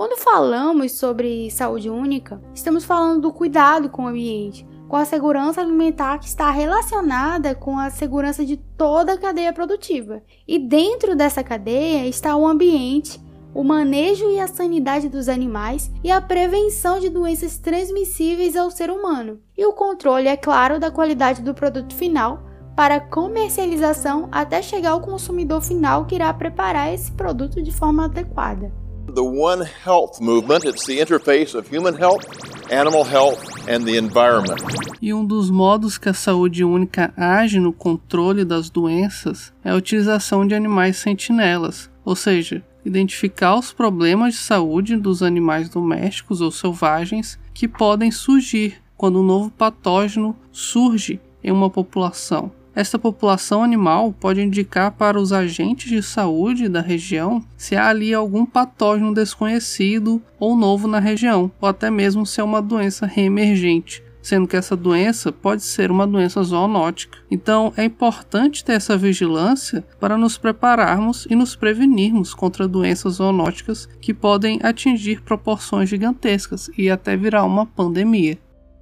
quando 0.00 0.16
falamos 0.16 0.92
sobre 0.92 1.50
saúde 1.50 1.90
única, 1.90 2.40
estamos 2.54 2.84
falando 2.84 3.20
do 3.20 3.32
cuidado 3.32 3.90
com 3.90 4.04
o 4.04 4.08
ambiente, 4.08 4.66
com 4.88 4.96
a 4.96 5.04
segurança 5.04 5.60
alimentar 5.60 6.18
que 6.18 6.26
está 6.26 6.50
relacionada 6.50 7.54
com 7.54 7.78
a 7.78 7.90
segurança 7.90 8.42
de 8.42 8.56
toda 8.56 9.12
a 9.12 9.18
cadeia 9.18 9.52
produtiva. 9.52 10.22
E 10.48 10.58
dentro 10.58 11.14
dessa 11.14 11.44
cadeia 11.44 12.06
está 12.06 12.34
o 12.34 12.46
ambiente, 12.46 13.20
o 13.52 13.62
manejo 13.62 14.30
e 14.30 14.40
a 14.40 14.46
sanidade 14.46 15.08
dos 15.08 15.28
animais 15.28 15.90
e 16.02 16.10
a 16.10 16.18
prevenção 16.18 16.98
de 16.98 17.10
doenças 17.10 17.58
transmissíveis 17.58 18.56
ao 18.56 18.70
ser 18.70 18.90
humano. 18.90 19.38
E 19.54 19.66
o 19.66 19.74
controle, 19.74 20.28
é 20.28 20.36
claro, 20.36 20.80
da 20.80 20.90
qualidade 20.90 21.42
do 21.42 21.52
produto 21.52 21.94
final 21.94 22.42
para 22.74 23.00
comercialização 23.00 24.30
até 24.32 24.62
chegar 24.62 24.92
ao 24.92 25.02
consumidor 25.02 25.60
final 25.60 26.06
que 26.06 26.14
irá 26.14 26.32
preparar 26.32 26.90
esse 26.94 27.12
produto 27.12 27.62
de 27.62 27.70
forma 27.70 28.06
adequada. 28.06 28.79
The 29.14 29.24
One 29.24 29.66
Health 29.84 30.20
movement, 30.20 30.64
it's 30.64 30.86
the 30.86 31.00
interface 31.00 31.54
of 31.54 31.68
human 31.68 31.94
health, 31.94 32.24
animal 32.70 33.02
health 33.02 33.40
and 33.68 33.84
the 33.84 33.96
environment. 33.96 34.60
E 35.02 35.12
um 35.12 35.24
dos 35.24 35.50
modos 35.50 35.98
que 35.98 36.08
a 36.08 36.14
saúde 36.14 36.62
única 36.62 37.12
age 37.16 37.58
no 37.58 37.72
controle 37.72 38.44
das 38.44 38.70
doenças 38.70 39.52
é 39.64 39.70
a 39.70 39.74
utilização 39.74 40.46
de 40.46 40.54
animais 40.54 40.98
sentinelas, 40.98 41.90
ou 42.04 42.14
seja, 42.14 42.64
identificar 42.84 43.56
os 43.56 43.72
problemas 43.72 44.34
de 44.34 44.40
saúde 44.40 44.96
dos 44.96 45.22
animais 45.22 45.68
domésticos 45.68 46.40
ou 46.40 46.52
selvagens 46.52 47.38
que 47.52 47.66
podem 47.66 48.10
surgir 48.10 48.80
quando 48.96 49.20
um 49.20 49.24
novo 49.24 49.50
patógeno 49.50 50.36
surge 50.52 51.20
em 51.42 51.50
uma 51.50 51.68
população. 51.68 52.52
Esta 52.74 52.98
população 52.98 53.64
animal 53.64 54.12
pode 54.12 54.40
indicar 54.40 54.92
para 54.92 55.20
os 55.20 55.32
agentes 55.32 55.90
de 55.90 56.02
saúde 56.02 56.68
da 56.68 56.80
região 56.80 57.44
se 57.56 57.74
há 57.74 57.88
ali 57.88 58.14
algum 58.14 58.46
patógeno 58.46 59.12
desconhecido 59.12 60.22
ou 60.38 60.56
novo 60.56 60.86
na 60.86 61.00
região, 61.00 61.50
ou 61.60 61.68
até 61.68 61.90
mesmo 61.90 62.24
se 62.24 62.40
é 62.40 62.44
uma 62.44 62.62
doença 62.62 63.06
reemergente, 63.06 64.04
sendo 64.22 64.46
que 64.46 64.56
essa 64.56 64.76
doença 64.76 65.32
pode 65.32 65.62
ser 65.62 65.90
uma 65.90 66.06
doença 66.06 66.42
zoonótica. 66.42 67.18
Então 67.28 67.72
é 67.76 67.84
importante 67.84 68.64
ter 68.64 68.74
essa 68.74 68.96
vigilância 68.96 69.84
para 69.98 70.16
nos 70.16 70.38
prepararmos 70.38 71.26
e 71.28 71.34
nos 71.34 71.56
prevenirmos 71.56 72.32
contra 72.34 72.68
doenças 72.68 73.14
zoonóticas 73.14 73.88
que 74.00 74.14
podem 74.14 74.60
atingir 74.62 75.22
proporções 75.22 75.88
gigantescas 75.88 76.70
e 76.78 76.88
até 76.88 77.16
virar 77.16 77.44
uma 77.44 77.66
pandemia. 77.66 78.38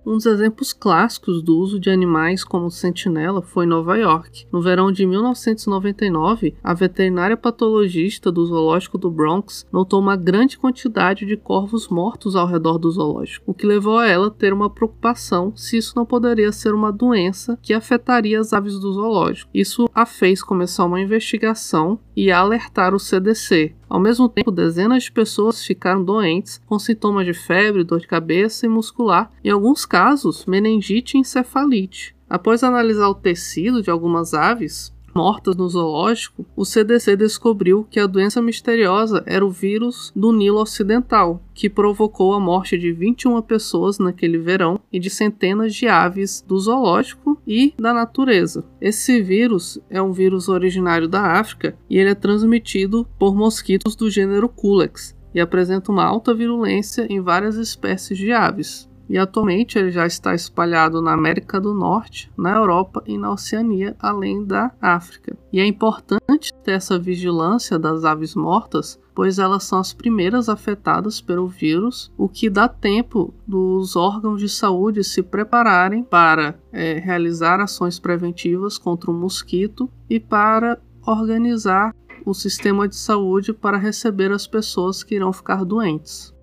Um 0.09 0.15
dos 0.15 0.25
exemplos 0.25 0.73
clássicos 0.73 1.43
do 1.43 1.59
uso 1.59 1.79
de 1.79 1.91
animais 1.91 2.43
como 2.43 2.71
sentinela 2.71 3.43
foi 3.43 3.67
Nova 3.67 3.95
York. 3.95 4.47
No 4.51 4.63
verão 4.63 4.91
de 4.91 5.05
1999, 5.05 6.55
a 6.65 6.73
veterinária 6.73 7.37
patologista 7.37 8.33
do 8.33 8.47
zoológico 8.47 8.97
do 8.97 9.11
Bronx 9.11 9.67
notou 9.71 10.01
uma 10.01 10.17
grande 10.17 10.57
quantidade 10.57 11.27
de 11.27 11.37
corvos 11.37 11.89
mortos 11.89 12.35
ao 12.35 12.47
redor 12.47 12.79
do 12.79 12.91
zoológico, 12.91 13.51
o 13.51 13.53
que 13.53 13.67
levou 13.67 13.99
a 13.99 14.07
ela 14.07 14.29
a 14.29 14.31
ter 14.31 14.51
uma 14.51 14.71
preocupação 14.71 15.53
se 15.55 15.77
isso 15.77 15.93
não 15.95 16.07
poderia 16.07 16.53
ser 16.53 16.73
uma 16.73 16.91
doença 16.91 17.59
que 17.61 17.75
afetaria 17.75 18.41
as 18.41 18.55
aves 18.55 18.81
do 18.81 18.91
zoológico. 18.91 19.51
Isso 19.53 19.91
a 19.95 20.07
fez 20.07 20.43
começar 20.43 20.87
uma 20.87 21.03
investigação 21.03 22.01
e 22.17 22.33
alertar 22.33 22.95
o 22.95 22.99
CDC, 22.99 23.75
ao 23.89 23.99
mesmo 23.99 24.29
tempo, 24.29 24.51
dezenas 24.51 25.05
de 25.05 25.13
pessoas 25.13 25.65
ficaram 25.65 26.05
doentes 26.05 26.61
com 26.67 26.79
sintomas 26.79 27.25
de 27.25 27.33
febre, 27.33 27.85
dor 27.85 28.01
de 28.01 28.07
cabeça 28.07 28.67
e 28.67 28.69
muscular, 28.69 29.31
em 29.43 29.51
alguns 29.51 29.87
casos, 29.87 30.45
meningite 30.45 31.17
e 31.17 31.21
encefalite. 31.21 32.15
Após 32.29 32.63
analisar 32.63 33.09
o 33.09 33.15
tecido 33.15 33.83
de 33.83 33.91
algumas 33.91 34.35
aves, 34.35 34.93
mortas 35.19 35.57
no 35.57 35.69
zoológico, 35.69 36.47
o 36.55 36.65
CDC 36.65 37.17
descobriu 37.17 37.85
que 37.91 37.99
a 37.99 38.07
doença 38.07 38.41
misteriosa 38.41 39.25
era 39.27 39.45
o 39.45 39.51
vírus 39.51 40.13
do 40.15 40.33
Nilo 40.33 40.61
Ocidental, 40.61 41.43
que 41.53 41.69
provocou 41.69 42.35
a 42.35 42.39
morte 42.39 42.79
de 42.79 42.93
21 42.93 43.43
pessoas 43.43 43.99
naquele 43.99 44.39
verão 44.39 44.79
e 44.93 45.01
de 45.01 45.11
centenas 45.11 45.75
de 45.75 45.89
aves 45.89 46.41
do 46.47 46.57
zoológico 46.57 47.37
e 47.45 47.75
da 47.77 47.93
natureza. 47.93 48.65
Esse 48.81 49.21
vírus 49.21 49.81
é 49.91 50.01
um 50.01 50.13
vírus 50.13 50.49
originário 50.49 51.09
da 51.09 51.33
África 51.33 51.77
e 51.91 51.99
ele 51.99 52.11
é 52.11 52.15
transmitido 52.15 53.05
por 53.19 53.35
mosquitos 53.35 53.97
do 53.97 54.09
gênero 54.09 54.49
Culex 54.49 55.17
e 55.35 55.41
apresenta 55.41 55.91
uma 55.91 56.05
alta 56.05 56.33
virulência 56.33 57.09
em 57.11 57.21
várias 57.21 57.57
espécies 57.57 58.17
de 58.17 58.31
aves 58.31 58.89
e 59.09 59.17
atualmente 59.17 59.79
ele 59.79 59.91
já 59.91 60.07
está 60.07 60.35
espalhado 60.35 61.01
na 61.01 61.13
América 61.13 61.61
do 61.61 61.73
Norte, 61.73 62.31
na 62.37 62.55
Europa 62.55 63.03
e 63.07 63.17
na 63.17 63.33
Oceania, 63.33 63.97
além 63.99 64.45
da 64.45 64.71
África. 64.81 65.37
E 65.53 65.61
é 65.61 65.67
importante 65.67 66.53
ter 66.63 66.73
essa 66.73 66.99
vigilância 66.99 67.79
das 67.79 68.05
aves 68.05 68.35
mortas, 68.35 69.01
pois 69.15 69.39
elas 69.39 69.65
são 69.65 69.79
as 69.79 69.93
primeiras 69.93 70.49
afetadas 70.49 71.21
pelo 71.21 71.49
vírus, 71.49 72.13
o 72.17 72.29
que 72.29 72.51
dá 72.51 72.69
tempo 72.69 73.35
dos 73.47 73.97
órgãos 73.97 74.41
de 74.41 74.49
saúde 74.49 75.03
se 75.03 75.23
prepararem 75.23 76.03
para 76.03 76.59
é, 76.73 76.95
realizar 76.99 77.61
ações 77.61 77.99
preventivas 77.99 78.79
contra 78.79 79.11
o 79.11 79.15
mosquito 79.15 79.91
e 80.09 80.21
para 80.21 80.79
organizar 81.07 81.95
o 82.25 82.35
sistema 82.35 82.87
de 82.87 82.97
saúde 82.97 83.53
para 83.53 83.79
receber 83.79 84.31
as 84.31 84.47
pessoas 84.47 85.03
que 85.03 85.15
irão 85.15 85.33
ficar 85.33 85.65
doentes. 85.65 86.35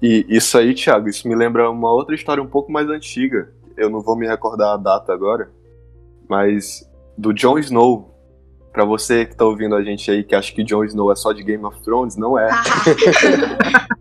E 0.00 0.24
isso 0.28 0.56
aí, 0.56 0.74
Thiago, 0.74 1.08
isso 1.08 1.26
me 1.26 1.34
lembra 1.34 1.70
uma 1.70 1.90
outra 1.90 2.14
história 2.14 2.42
um 2.42 2.46
pouco 2.46 2.70
mais 2.70 2.88
antiga. 2.88 3.52
Eu 3.76 3.90
não 3.90 4.00
vou 4.00 4.16
me 4.16 4.26
recordar 4.26 4.74
a 4.74 4.76
data 4.76 5.12
agora, 5.12 5.50
mas 6.28 6.88
do 7.16 7.32
Jon 7.32 7.58
Snow. 7.58 8.14
Pra 8.72 8.84
você 8.84 9.26
que 9.26 9.34
tá 9.34 9.44
ouvindo 9.44 9.74
a 9.74 9.82
gente 9.82 10.08
aí 10.10 10.22
que 10.22 10.34
acha 10.34 10.52
que 10.52 10.62
Jon 10.62 10.84
Snow 10.84 11.10
é 11.10 11.16
só 11.16 11.32
de 11.32 11.42
Game 11.42 11.64
of 11.64 11.80
Thrones, 11.82 12.16
não 12.16 12.38
é. 12.38 12.48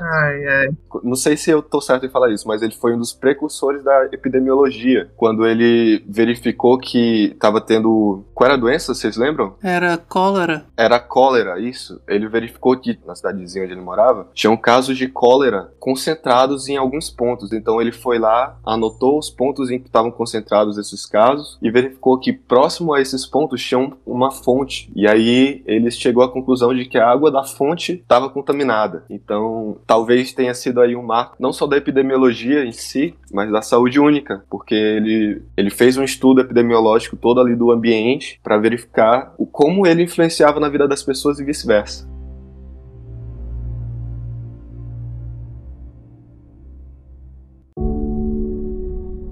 ai, 0.00 0.46
ai. 0.46 0.68
Não 1.02 1.14
sei 1.14 1.36
se 1.36 1.50
eu 1.50 1.62
tô 1.62 1.80
certo 1.80 2.06
em 2.06 2.10
falar 2.10 2.30
isso, 2.30 2.46
mas 2.46 2.62
ele 2.62 2.74
foi 2.74 2.94
um 2.94 2.98
dos 2.98 3.12
precursores 3.12 3.82
da 3.82 4.06
epidemiologia. 4.12 5.10
Quando 5.16 5.46
ele 5.46 6.04
verificou 6.08 6.78
que 6.78 7.36
tava 7.38 7.60
tendo. 7.60 8.24
Qual 8.34 8.46
era 8.46 8.54
a 8.54 8.60
doença, 8.60 8.94
vocês 8.94 9.16
lembram? 9.16 9.54
Era 9.62 9.96
cólera. 9.96 10.66
Era 10.76 10.98
cólera, 11.00 11.60
isso. 11.60 12.00
Ele 12.08 12.28
verificou 12.28 12.76
que 12.78 12.98
na 13.06 13.14
cidadezinha 13.14 13.64
onde 13.64 13.72
ele 13.72 13.80
morava 13.80 14.28
tinham 14.34 14.56
casos 14.56 14.96
de 14.96 15.08
cólera 15.08 15.72
concentrados 15.78 16.68
em 16.68 16.76
alguns 16.76 17.10
pontos. 17.10 17.52
Então 17.52 17.80
ele 17.80 17.92
foi 17.92 18.18
lá, 18.18 18.58
anotou 18.64 19.18
os 19.18 19.30
pontos 19.30 19.70
em 19.70 19.78
que 19.78 19.86
estavam 19.86 20.10
concentrados 20.10 20.78
esses 20.78 21.06
casos 21.06 21.58
e 21.62 21.70
verificou 21.70 22.18
que 22.18 22.32
próximo 22.32 22.92
a 22.92 23.00
esses 23.00 23.26
pontos 23.26 23.62
tinha 23.62 23.92
uma 24.06 24.30
fonte. 24.30 24.90
E 24.94 25.06
aí 25.06 25.62
ele 25.66 25.90
chegou 25.90 26.22
à 26.22 26.30
conclusão 26.30 26.74
de 26.74 26.84
que 26.84 26.98
a 26.98 27.08
água 27.08 27.30
da 27.30 27.44
fonte 27.44 27.92
estava 27.92 28.28
contaminada. 28.28 29.04
Então, 29.10 29.78
talvez 29.88 30.34
tenha 30.34 30.52
sido 30.52 30.82
aí 30.82 30.94
um 30.94 31.02
marco 31.02 31.34
não 31.40 31.50
só 31.50 31.66
da 31.66 31.78
epidemiologia 31.78 32.62
em 32.62 32.72
si, 32.72 33.14
mas 33.32 33.50
da 33.50 33.62
saúde 33.62 33.98
única, 33.98 34.44
porque 34.50 34.74
ele, 34.74 35.42
ele 35.56 35.70
fez 35.70 35.96
um 35.96 36.04
estudo 36.04 36.42
epidemiológico 36.42 37.16
todo 37.16 37.40
ali 37.40 37.56
do 37.56 37.72
ambiente 37.72 38.38
para 38.44 38.58
verificar 38.58 39.32
o, 39.38 39.46
como 39.46 39.86
ele 39.86 40.02
influenciava 40.02 40.60
na 40.60 40.68
vida 40.68 40.86
das 40.86 41.02
pessoas 41.02 41.40
e 41.40 41.44
vice-versa. 41.44 42.17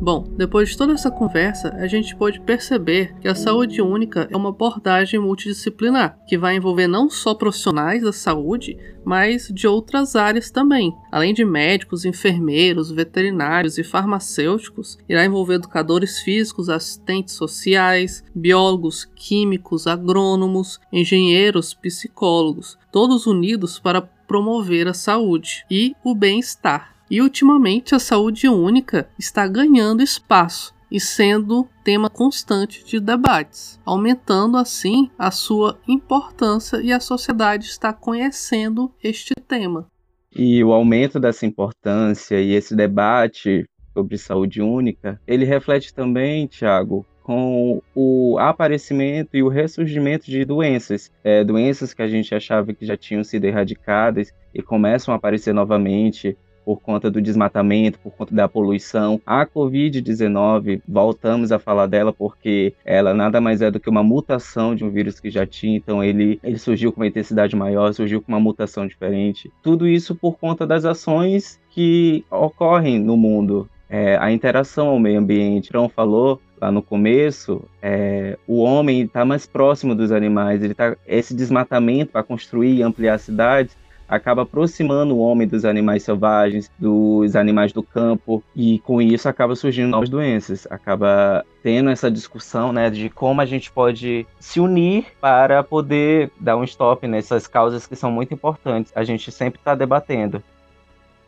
Bom, 0.06 0.22
depois 0.36 0.68
de 0.68 0.76
toda 0.76 0.92
essa 0.92 1.10
conversa, 1.10 1.74
a 1.80 1.88
gente 1.88 2.14
pode 2.14 2.38
perceber 2.38 3.12
que 3.20 3.26
a 3.26 3.34
saúde 3.34 3.82
única 3.82 4.28
é 4.30 4.36
uma 4.36 4.50
abordagem 4.50 5.18
multidisciplinar, 5.18 6.16
que 6.28 6.38
vai 6.38 6.54
envolver 6.54 6.86
não 6.86 7.10
só 7.10 7.34
profissionais 7.34 8.04
da 8.04 8.12
saúde, 8.12 8.78
mas 9.04 9.48
de 9.52 9.66
outras 9.66 10.14
áreas 10.14 10.48
também. 10.48 10.94
Além 11.10 11.34
de 11.34 11.44
médicos, 11.44 12.04
enfermeiros, 12.04 12.92
veterinários 12.92 13.78
e 13.78 13.82
farmacêuticos, 13.82 14.96
irá 15.08 15.24
envolver 15.24 15.54
educadores 15.54 16.20
físicos, 16.20 16.68
assistentes 16.68 17.34
sociais, 17.34 18.22
biólogos, 18.32 19.06
químicos, 19.16 19.88
agrônomos, 19.88 20.78
engenheiros, 20.92 21.74
psicólogos, 21.74 22.78
todos 22.92 23.26
unidos 23.26 23.80
para 23.80 24.02
promover 24.02 24.86
a 24.86 24.94
saúde 24.94 25.66
e 25.68 25.96
o 26.04 26.14
bem-estar. 26.14 26.95
E 27.10 27.20
ultimamente 27.20 27.94
a 27.94 27.98
saúde 27.98 28.48
única 28.48 29.08
está 29.18 29.46
ganhando 29.46 30.02
espaço 30.02 30.74
e 30.90 31.00
sendo 31.00 31.68
tema 31.84 32.08
constante 32.08 32.84
de 32.84 33.00
debates, 33.00 33.80
aumentando 33.84 34.56
assim 34.56 35.10
a 35.18 35.30
sua 35.30 35.78
importância 35.86 36.78
e 36.78 36.92
a 36.92 37.00
sociedade 37.00 37.66
está 37.66 37.92
conhecendo 37.92 38.92
este 39.02 39.34
tema. 39.34 39.86
E 40.34 40.62
o 40.62 40.72
aumento 40.72 41.18
dessa 41.18 41.46
importância 41.46 42.40
e 42.40 42.52
esse 42.52 42.74
debate 42.74 43.64
sobre 43.94 44.18
saúde 44.18 44.60
única, 44.60 45.20
ele 45.26 45.44
reflete 45.44 45.94
também, 45.94 46.46
Tiago, 46.46 47.06
com 47.22 47.82
o 47.94 48.38
aparecimento 48.38 49.36
e 49.36 49.42
o 49.42 49.48
ressurgimento 49.48 50.26
de 50.26 50.44
doenças, 50.44 51.10
é, 51.24 51.42
doenças 51.42 51.92
que 51.92 52.02
a 52.02 52.06
gente 52.06 52.34
achava 52.34 52.72
que 52.72 52.86
já 52.86 52.96
tinham 52.96 53.24
sido 53.24 53.46
erradicadas 53.46 54.32
e 54.54 54.62
começam 54.62 55.12
a 55.12 55.16
aparecer 55.16 55.52
novamente, 55.52 56.36
por 56.66 56.80
conta 56.80 57.08
do 57.08 57.22
desmatamento, 57.22 58.00
por 58.00 58.10
conta 58.10 58.34
da 58.34 58.48
poluição. 58.48 59.20
A 59.24 59.46
Covid-19, 59.46 60.82
voltamos 60.86 61.52
a 61.52 61.60
falar 61.60 61.86
dela 61.86 62.12
porque 62.12 62.74
ela 62.84 63.14
nada 63.14 63.40
mais 63.40 63.62
é 63.62 63.70
do 63.70 63.78
que 63.78 63.88
uma 63.88 64.02
mutação 64.02 64.74
de 64.74 64.84
um 64.84 64.90
vírus 64.90 65.20
que 65.20 65.30
já 65.30 65.46
tinha, 65.46 65.76
então 65.76 66.02
ele, 66.02 66.40
ele 66.42 66.58
surgiu 66.58 66.90
com 66.90 67.00
uma 67.00 67.06
intensidade 67.06 67.54
maior, 67.54 67.94
surgiu 67.94 68.20
com 68.20 68.32
uma 68.32 68.40
mutação 68.40 68.84
diferente. 68.84 69.48
Tudo 69.62 69.86
isso 69.86 70.16
por 70.16 70.36
conta 70.36 70.66
das 70.66 70.84
ações 70.84 71.60
que 71.70 72.24
ocorrem 72.28 72.98
no 72.98 73.16
mundo. 73.16 73.68
É, 73.88 74.16
a 74.16 74.32
interação 74.32 74.88
ao 74.88 74.98
meio 74.98 75.20
ambiente. 75.20 75.70
João 75.72 75.88
falou 75.88 76.40
lá 76.60 76.72
no 76.72 76.82
começo, 76.82 77.62
é, 77.80 78.36
o 78.44 78.60
homem 78.60 79.02
está 79.02 79.24
mais 79.24 79.46
próximo 79.46 79.94
dos 79.94 80.10
animais. 80.10 80.64
Ele 80.64 80.74
tá, 80.74 80.96
esse 81.06 81.32
desmatamento 81.32 82.10
para 82.10 82.24
construir 82.24 82.74
e 82.74 82.82
ampliar 82.82 83.18
cidades 83.18 83.76
acaba 84.08 84.42
aproximando 84.42 85.14
o 85.14 85.18
homem 85.18 85.46
dos 85.46 85.64
animais 85.64 86.02
selvagens, 86.02 86.70
dos 86.78 87.34
animais 87.36 87.72
do 87.72 87.82
campo, 87.82 88.42
e 88.54 88.78
com 88.80 89.00
isso 89.00 89.28
acaba 89.28 89.54
surgindo 89.54 89.88
novas 89.88 90.08
doenças, 90.08 90.66
acaba 90.70 91.44
tendo 91.62 91.90
essa 91.90 92.10
discussão, 92.10 92.72
né, 92.72 92.90
de 92.90 93.10
como 93.10 93.40
a 93.40 93.46
gente 93.46 93.70
pode 93.70 94.26
se 94.38 94.60
unir 94.60 95.06
para 95.20 95.62
poder 95.62 96.30
dar 96.38 96.56
um 96.56 96.64
stop 96.64 97.06
nessas 97.08 97.46
causas 97.46 97.86
que 97.86 97.96
são 97.96 98.10
muito 98.10 98.32
importantes. 98.32 98.92
A 98.94 99.02
gente 99.02 99.32
sempre 99.32 99.58
está 99.58 99.74
debatendo. 99.74 100.42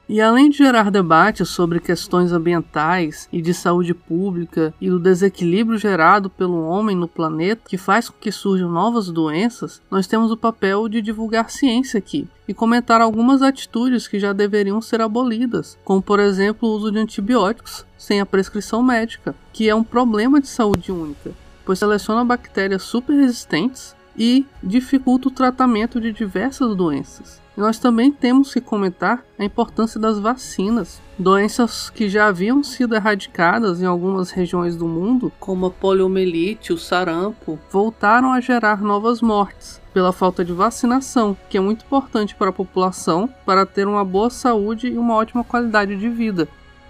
E 0.09 0.23
além 0.23 0.49
de 0.49 0.57
gerar 0.57 0.91
debates 0.91 1.51
sobre 1.51 1.81
questões 1.81 2.33
ambientais 2.33 3.29
e 3.31 3.43
de 3.43 3.53
saúde 3.53 3.93
pública 3.93 4.73
e 4.81 4.89
do 4.89 4.99
desequilíbrio 4.99 5.79
gerado 5.79 6.31
pelo 6.31 6.63
homem 6.63 6.97
no 6.97 7.07
planeta 7.07 7.69
que 7.69 7.77
faz 7.77 8.09
com 8.09 8.17
que 8.19 8.33
surjam 8.33 8.71
novas 8.71 9.11
doenças, 9.11 9.83
nós 9.91 10.07
temos 10.07 10.31
o 10.31 10.37
papel 10.37 10.89
de 10.89 11.03
divulgar 11.03 11.51
ciência 11.51 11.99
aqui 11.99 12.27
e 12.49 12.55
comentar 12.55 13.03
algumas 13.03 13.43
atitudes 13.43 14.09
que 14.09 14.19
já 14.19 14.33
deveriam 14.33 14.81
ser 14.81 15.03
abolidas, 15.03 15.77
como 15.85 16.01
por 16.01 16.21
exemplo 16.21 16.67
o 16.67 16.73
uso 16.73 16.91
de 16.91 16.99
antibióticos 16.99 17.85
sem 17.99 18.19
a 18.19 18.25
prescrição 18.25 18.83
médica, 18.83 19.35
que 19.53 19.69
é 19.69 19.75
um 19.75 19.85
problema 19.85 20.41
de 20.41 20.49
saúde 20.49 20.91
única, 20.91 21.33
pois 21.67 21.79
seleciona 21.79 22.25
bactérias 22.25 22.83
super 22.83 23.13
resistentes 23.13 23.95
e 24.19 24.45
dificulta 24.63 25.29
o 25.29 25.31
tratamento 25.31 26.01
de 26.01 26.13
diversas 26.13 26.75
doenças. 26.75 27.41
Nós 27.57 27.79
também 27.79 28.13
temos 28.13 28.55
que 28.55 28.61
comentar 28.61 29.25
a 29.37 29.45
importância 29.45 29.99
das 29.99 30.19
vacinas. 30.19 31.01
Doenças 31.19 31.91
que 31.91 32.09
já 32.09 32.29
haviam 32.29 32.63
sido 32.63 32.95
erradicadas 32.95 33.83
em 33.83 33.85
algumas 33.85 34.31
regiões 34.31 34.77
do 34.77 34.87
mundo, 34.87 35.33
como 35.41 35.67
a 35.67 35.71
poliomielite, 35.71 36.73
o 36.73 36.79
sarampo, 36.79 37.59
voltaram 37.71 38.33
a 38.33 38.41
gerar 38.41 38.81
novas 38.81 39.21
mortes 39.21 39.81
pela 39.93 40.13
falta 40.13 40.45
de 40.45 40.53
vacinação, 40.53 41.37
que 41.51 41.59
é 41.59 41.61
muito 41.61 41.85
importante 41.85 42.37
para 42.37 42.51
a 42.51 42.53
população 42.53 43.29
para 43.45 43.67
ter 43.67 43.89
uma 43.89 44.05
boa 44.05 44.31
saúde 44.31 44.87
e 44.87 44.97
uma 44.97 45.15
ótima 45.15 45.43
qualidade 45.43 45.97
de 45.97 46.09
vida. 46.09 46.47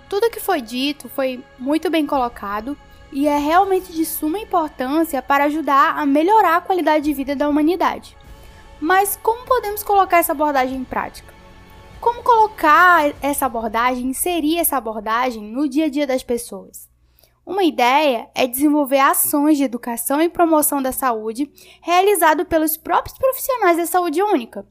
Tudo 0.07 0.31
que 0.31 0.41
foi 0.41 0.61
dito 0.61 1.09
foi 1.09 1.43
muito 1.59 1.89
bem 1.91 2.07
colocado 2.07 2.77
e 3.13 3.27
é 3.27 3.39
realmente 3.39 3.93
de 3.93 4.05
suma 4.05 4.39
importância 4.39 5.23
para 5.23 5.45
ajudar 5.45 5.99
a 5.99 6.07
melhorar 6.07 6.57
a 6.57 6.61
qualidade 6.61 7.05
de 7.05 7.15
vida 7.15 7.35
da 7.35 7.49
humanidade. 7.49 8.17
Mas 8.81 9.19
como 9.23 9.45
podemos 9.45 9.83
colocar 9.83 10.19
essa 10.19 10.33
abordagem 10.33 10.77
em 10.77 10.85
prática? 10.85 11.33
Como 12.01 12.23
colocar 12.23 13.13
essa 13.21 13.47
abordagem, 13.47 14.07
inserir 14.07 14.59
essa 14.59 14.77
abordagem 14.77 15.43
no 15.43 15.69
dia 15.69 15.87
a 15.87 15.89
dia 15.89 16.07
das 16.07 16.23
pessoas? 16.23 16.89
Uma 17.45 17.65
ideia 17.65 18.29
é 18.35 18.47
desenvolver 18.47 19.01
ações 19.01 19.57
de 19.57 19.65
educação 19.65 20.21
e 20.21 20.29
promoção 20.29 20.83
da 20.83 20.93
saúde 20.93 21.51
realizado 21.81 22.45
pelos 22.45 22.77
próprios 22.77 23.17
profissionais 23.17 23.79
da 23.79 23.87
saúde 23.87 24.23
única, 24.23 24.67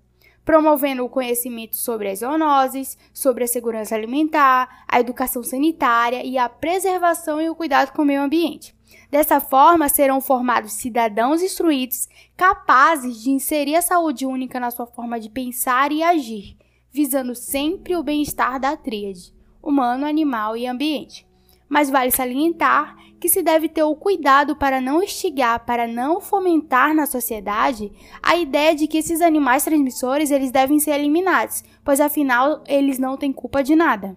promovendo 0.48 1.04
o 1.04 1.10
conhecimento 1.10 1.76
sobre 1.76 2.10
as 2.10 2.20
zoonoses, 2.20 2.98
sobre 3.14 3.44
a 3.44 3.48
segurança 3.48 3.94
alimentar, 3.94 4.86
a 4.88 4.98
educação 4.98 5.44
sanitária 5.44 6.26
e 6.26 6.38
a 6.38 6.48
preservação 6.48 7.42
e 7.42 7.50
o 7.50 7.56
cuidado 7.56 7.92
com 7.92 8.04
o 8.04 8.06
meio 8.06 8.22
ambiente. 8.22 8.74
Dessa 9.12 9.42
forma, 9.42 9.90
serão 9.90 10.22
formados 10.22 10.72
cidadãos 10.72 11.42
instruídos 11.42 12.08
capazes 12.38 13.22
de 13.22 13.30
inserir 13.30 13.76
a 13.76 13.82
saúde 13.82 14.26
única 14.26 14.58
na 14.58 14.72
sua 14.72 14.88
forma 14.88 15.20
de 15.20 15.30
pensar 15.30 15.92
e 15.92 16.02
agir, 16.02 16.56
visando 16.90 17.36
sempre 17.36 17.98
o 17.98 18.02
bem-estar 18.02 18.58
da 18.58 18.78
tríade 18.78 19.36
humano, 19.62 20.06
animal 20.06 20.56
e 20.56 20.66
ambiente. 20.66 21.27
Mas 21.70 21.90
vale 21.90 22.12
salientar 22.12 22.96
que 23.20 23.30
se 23.30 23.42
deve 23.42 23.68
ter 23.68 23.84
o 23.84 23.96
cuidado 23.96 24.56
para 24.56 24.80
não 24.80 25.04
instigar, 25.04 25.66
para 25.66 25.88
não 25.88 26.22
fomentar 26.22 26.94
na 26.94 27.06
sociedade 27.06 27.92
a 28.22 28.36
ideia 28.36 28.76
de 28.76 28.88
que 28.88 28.98
esses 28.98 29.22
animais 29.22 29.64
transmissores 29.64 30.32
eles 30.32 30.52
devem 30.52 30.80
ser 30.80 30.92
eliminados, 30.92 31.64
pois 31.84 32.00
afinal 32.00 32.64
eles 32.68 33.00
não 33.00 33.18
têm 33.18 33.34
culpa 33.34 33.64
de 33.64 33.76
nada. 33.76 34.16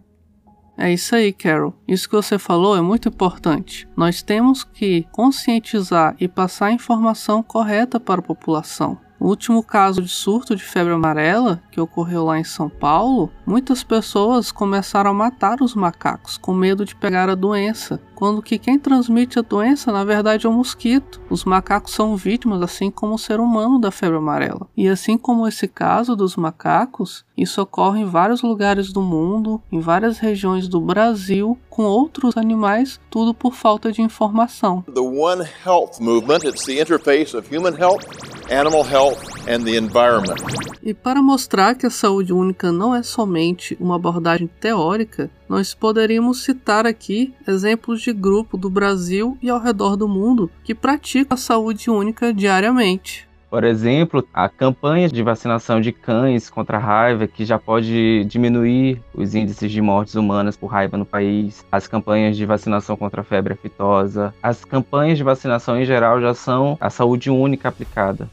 É 0.76 0.90
isso 0.90 1.14
aí, 1.14 1.30
Carol. 1.30 1.74
Isso 1.86 2.08
que 2.08 2.16
você 2.16 2.38
falou 2.38 2.74
é 2.74 2.80
muito 2.80 3.08
importante. 3.08 3.86
Nós 3.94 4.22
temos 4.22 4.64
que 4.64 5.06
conscientizar 5.12 6.16
e 6.18 6.26
passar 6.26 6.66
a 6.66 6.72
informação 6.72 7.42
correta 7.42 8.00
para 8.00 8.20
a 8.20 8.24
população. 8.24 8.98
O 9.20 9.28
último 9.28 9.62
caso 9.62 10.00
de 10.00 10.08
surto 10.08 10.56
de 10.56 10.64
febre 10.64 10.94
amarela, 10.94 11.62
que 11.70 11.78
ocorreu 11.78 12.24
lá 12.24 12.38
em 12.38 12.44
São 12.44 12.70
Paulo, 12.70 13.30
muitas 13.44 13.84
pessoas 13.84 14.50
começaram 14.50 15.10
a 15.10 15.14
matar 15.14 15.60
os 15.60 15.74
macacos 15.74 16.38
com 16.38 16.54
medo 16.54 16.86
de 16.86 16.96
pegar 16.96 17.28
a 17.28 17.34
doença, 17.34 18.00
quando 18.14 18.40
que 18.40 18.58
quem 18.58 18.78
transmite 18.78 19.38
a 19.38 19.42
doença 19.42 19.92
na 19.92 20.04
verdade 20.04 20.46
é 20.46 20.48
o 20.48 20.52
mosquito. 20.52 21.20
Os 21.28 21.44
macacos 21.44 21.92
são 21.92 22.16
vítimas 22.16 22.62
assim 22.62 22.90
como 22.90 23.14
o 23.14 23.18
ser 23.18 23.40
humano 23.40 23.78
da 23.78 23.90
febre 23.90 24.16
amarela. 24.16 24.66
E 24.74 24.88
assim 24.88 25.18
como 25.18 25.46
esse 25.46 25.68
caso 25.68 26.16
dos 26.16 26.34
macacos, 26.34 27.22
isso 27.36 27.60
ocorre 27.60 28.00
em 28.00 28.06
vários 28.06 28.40
lugares 28.40 28.90
do 28.90 29.02
mundo, 29.02 29.60
em 29.70 29.80
várias 29.80 30.18
regiões 30.18 30.66
do 30.66 30.80
Brasil, 30.80 31.58
com 31.70 31.84
outros 31.84 32.36
animais, 32.36 33.00
tudo 33.08 33.32
por 33.32 33.54
falta 33.54 33.92
de 33.92 34.02
informação. 34.02 34.82
The 34.92 35.00
One 35.00 35.48
Health 35.64 36.00
movement, 36.00 36.44
it's 36.44 36.66
the 36.66 36.80
interface 36.80 37.34
of 37.34 37.48
human 37.48 37.74
health, 37.74 38.04
animal 38.50 38.82
health 38.82 39.18
and 39.48 39.64
the 39.64 39.76
environment. 39.76 40.36
E 40.82 40.92
para 40.92 41.22
mostrar 41.22 41.74
que 41.76 41.86
a 41.86 41.90
saúde 41.90 42.32
única 42.32 42.72
não 42.72 42.94
é 42.94 43.02
somente 43.02 43.76
uma 43.78 43.96
abordagem 43.96 44.50
teórica, 44.60 45.30
nós 45.48 45.72
poderíamos 45.72 46.42
citar 46.42 46.86
aqui 46.86 47.32
exemplos 47.46 48.02
de 48.02 48.12
grupo 48.12 48.56
do 48.56 48.68
Brasil 48.68 49.38
e 49.40 49.48
ao 49.48 49.60
redor 49.60 49.94
do 49.94 50.08
mundo 50.08 50.50
que 50.64 50.74
praticam 50.74 51.34
a 51.34 51.38
saúde 51.38 51.90
única 51.90 52.32
diariamente. 52.32 53.29
Por 53.50 53.64
exemplo, 53.64 54.24
a 54.32 54.48
campanha 54.48 55.08
de 55.08 55.22
vacinação 55.24 55.80
de 55.80 55.90
cães 55.90 56.48
contra 56.48 56.76
a 56.76 56.80
raiva, 56.80 57.26
que 57.26 57.44
já 57.44 57.58
pode 57.58 58.24
diminuir 58.26 59.02
os 59.12 59.34
índices 59.34 59.72
de 59.72 59.82
mortes 59.82 60.14
humanas 60.14 60.56
por 60.56 60.68
raiva 60.68 60.96
no 60.96 61.04
país, 61.04 61.66
as 61.72 61.88
campanhas 61.88 62.36
de 62.36 62.46
vacinação 62.46 62.96
contra 62.96 63.22
a 63.22 63.24
febre 63.24 63.54
aftosa, 63.54 64.32
as 64.40 64.64
campanhas 64.64 65.18
de 65.18 65.24
vacinação 65.24 65.80
em 65.80 65.84
geral 65.84 66.20
já 66.20 66.32
são 66.32 66.78
a 66.80 66.88
saúde 66.90 67.28
única 67.28 67.68
aplicada. 67.68 68.30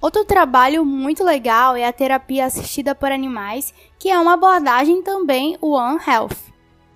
Outro 0.00 0.24
trabalho 0.24 0.84
muito 0.84 1.22
legal 1.22 1.76
é 1.76 1.86
a 1.86 1.92
terapia 1.92 2.44
assistida 2.44 2.92
por 2.92 3.12
animais, 3.12 3.72
que 4.00 4.10
é 4.10 4.18
uma 4.18 4.34
abordagem 4.34 5.00
também 5.00 5.56
One 5.60 6.00
Health. 6.04 6.36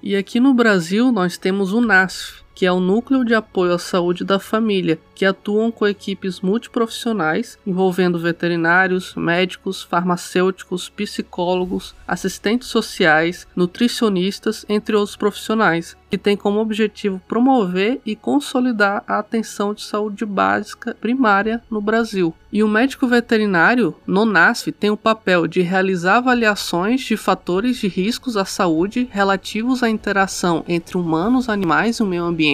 E 0.03 0.17
aqui 0.17 0.41
no 0.41 0.53
Brasil 0.53 1.13
nós 1.13 1.39
temos 1.39 1.73
o 1.73 1.81
NASF, 1.81 2.43
que 2.61 2.67
é 2.67 2.71
o 2.71 2.79
Núcleo 2.79 3.25
de 3.25 3.35
Apoio 3.35 3.73
à 3.73 3.79
Saúde 3.79 4.23
da 4.23 4.39
Família, 4.39 5.01
que 5.15 5.25
atuam 5.25 5.71
com 5.71 5.87
equipes 5.89 6.43
multiprofissionais 6.43 7.59
envolvendo 7.67 8.19
veterinários, 8.19 9.15
médicos, 9.15 9.83
farmacêuticos, 9.83 10.91
psicólogos, 10.91 11.95
assistentes 12.07 12.69
sociais, 12.69 13.47
nutricionistas, 13.57 14.67
entre 14.69 14.95
outros 14.95 15.17
profissionais, 15.17 15.97
que 16.11 16.19
tem 16.19 16.37
como 16.37 16.59
objetivo 16.59 17.23
promover 17.27 18.01
e 18.05 18.17
consolidar 18.17 19.05
a 19.07 19.19
atenção 19.21 19.73
de 19.73 19.83
saúde 19.83 20.27
básica 20.27 20.95
primária 21.01 21.63
no 21.71 21.81
Brasil. 21.81 22.35
E 22.53 22.65
o 22.65 22.69
médico 22.69 23.07
veterinário, 23.07 23.95
no 24.05 24.25
NASF, 24.25 24.73
tem 24.73 24.91
o 24.91 24.97
papel 24.97 25.47
de 25.47 25.61
realizar 25.61 26.17
avaliações 26.17 27.03
de 27.03 27.17
fatores 27.17 27.77
de 27.77 27.87
riscos 27.87 28.37
à 28.37 28.45
saúde 28.45 29.09
relativos 29.13 29.85
à 29.85 29.89
interação 29.89 30.65
entre 30.67 30.99
humanos, 30.99 31.49
animais 31.49 31.99
e 31.99 32.03
o 32.03 32.07
meio 32.07 32.25
ambiente, 32.25 32.50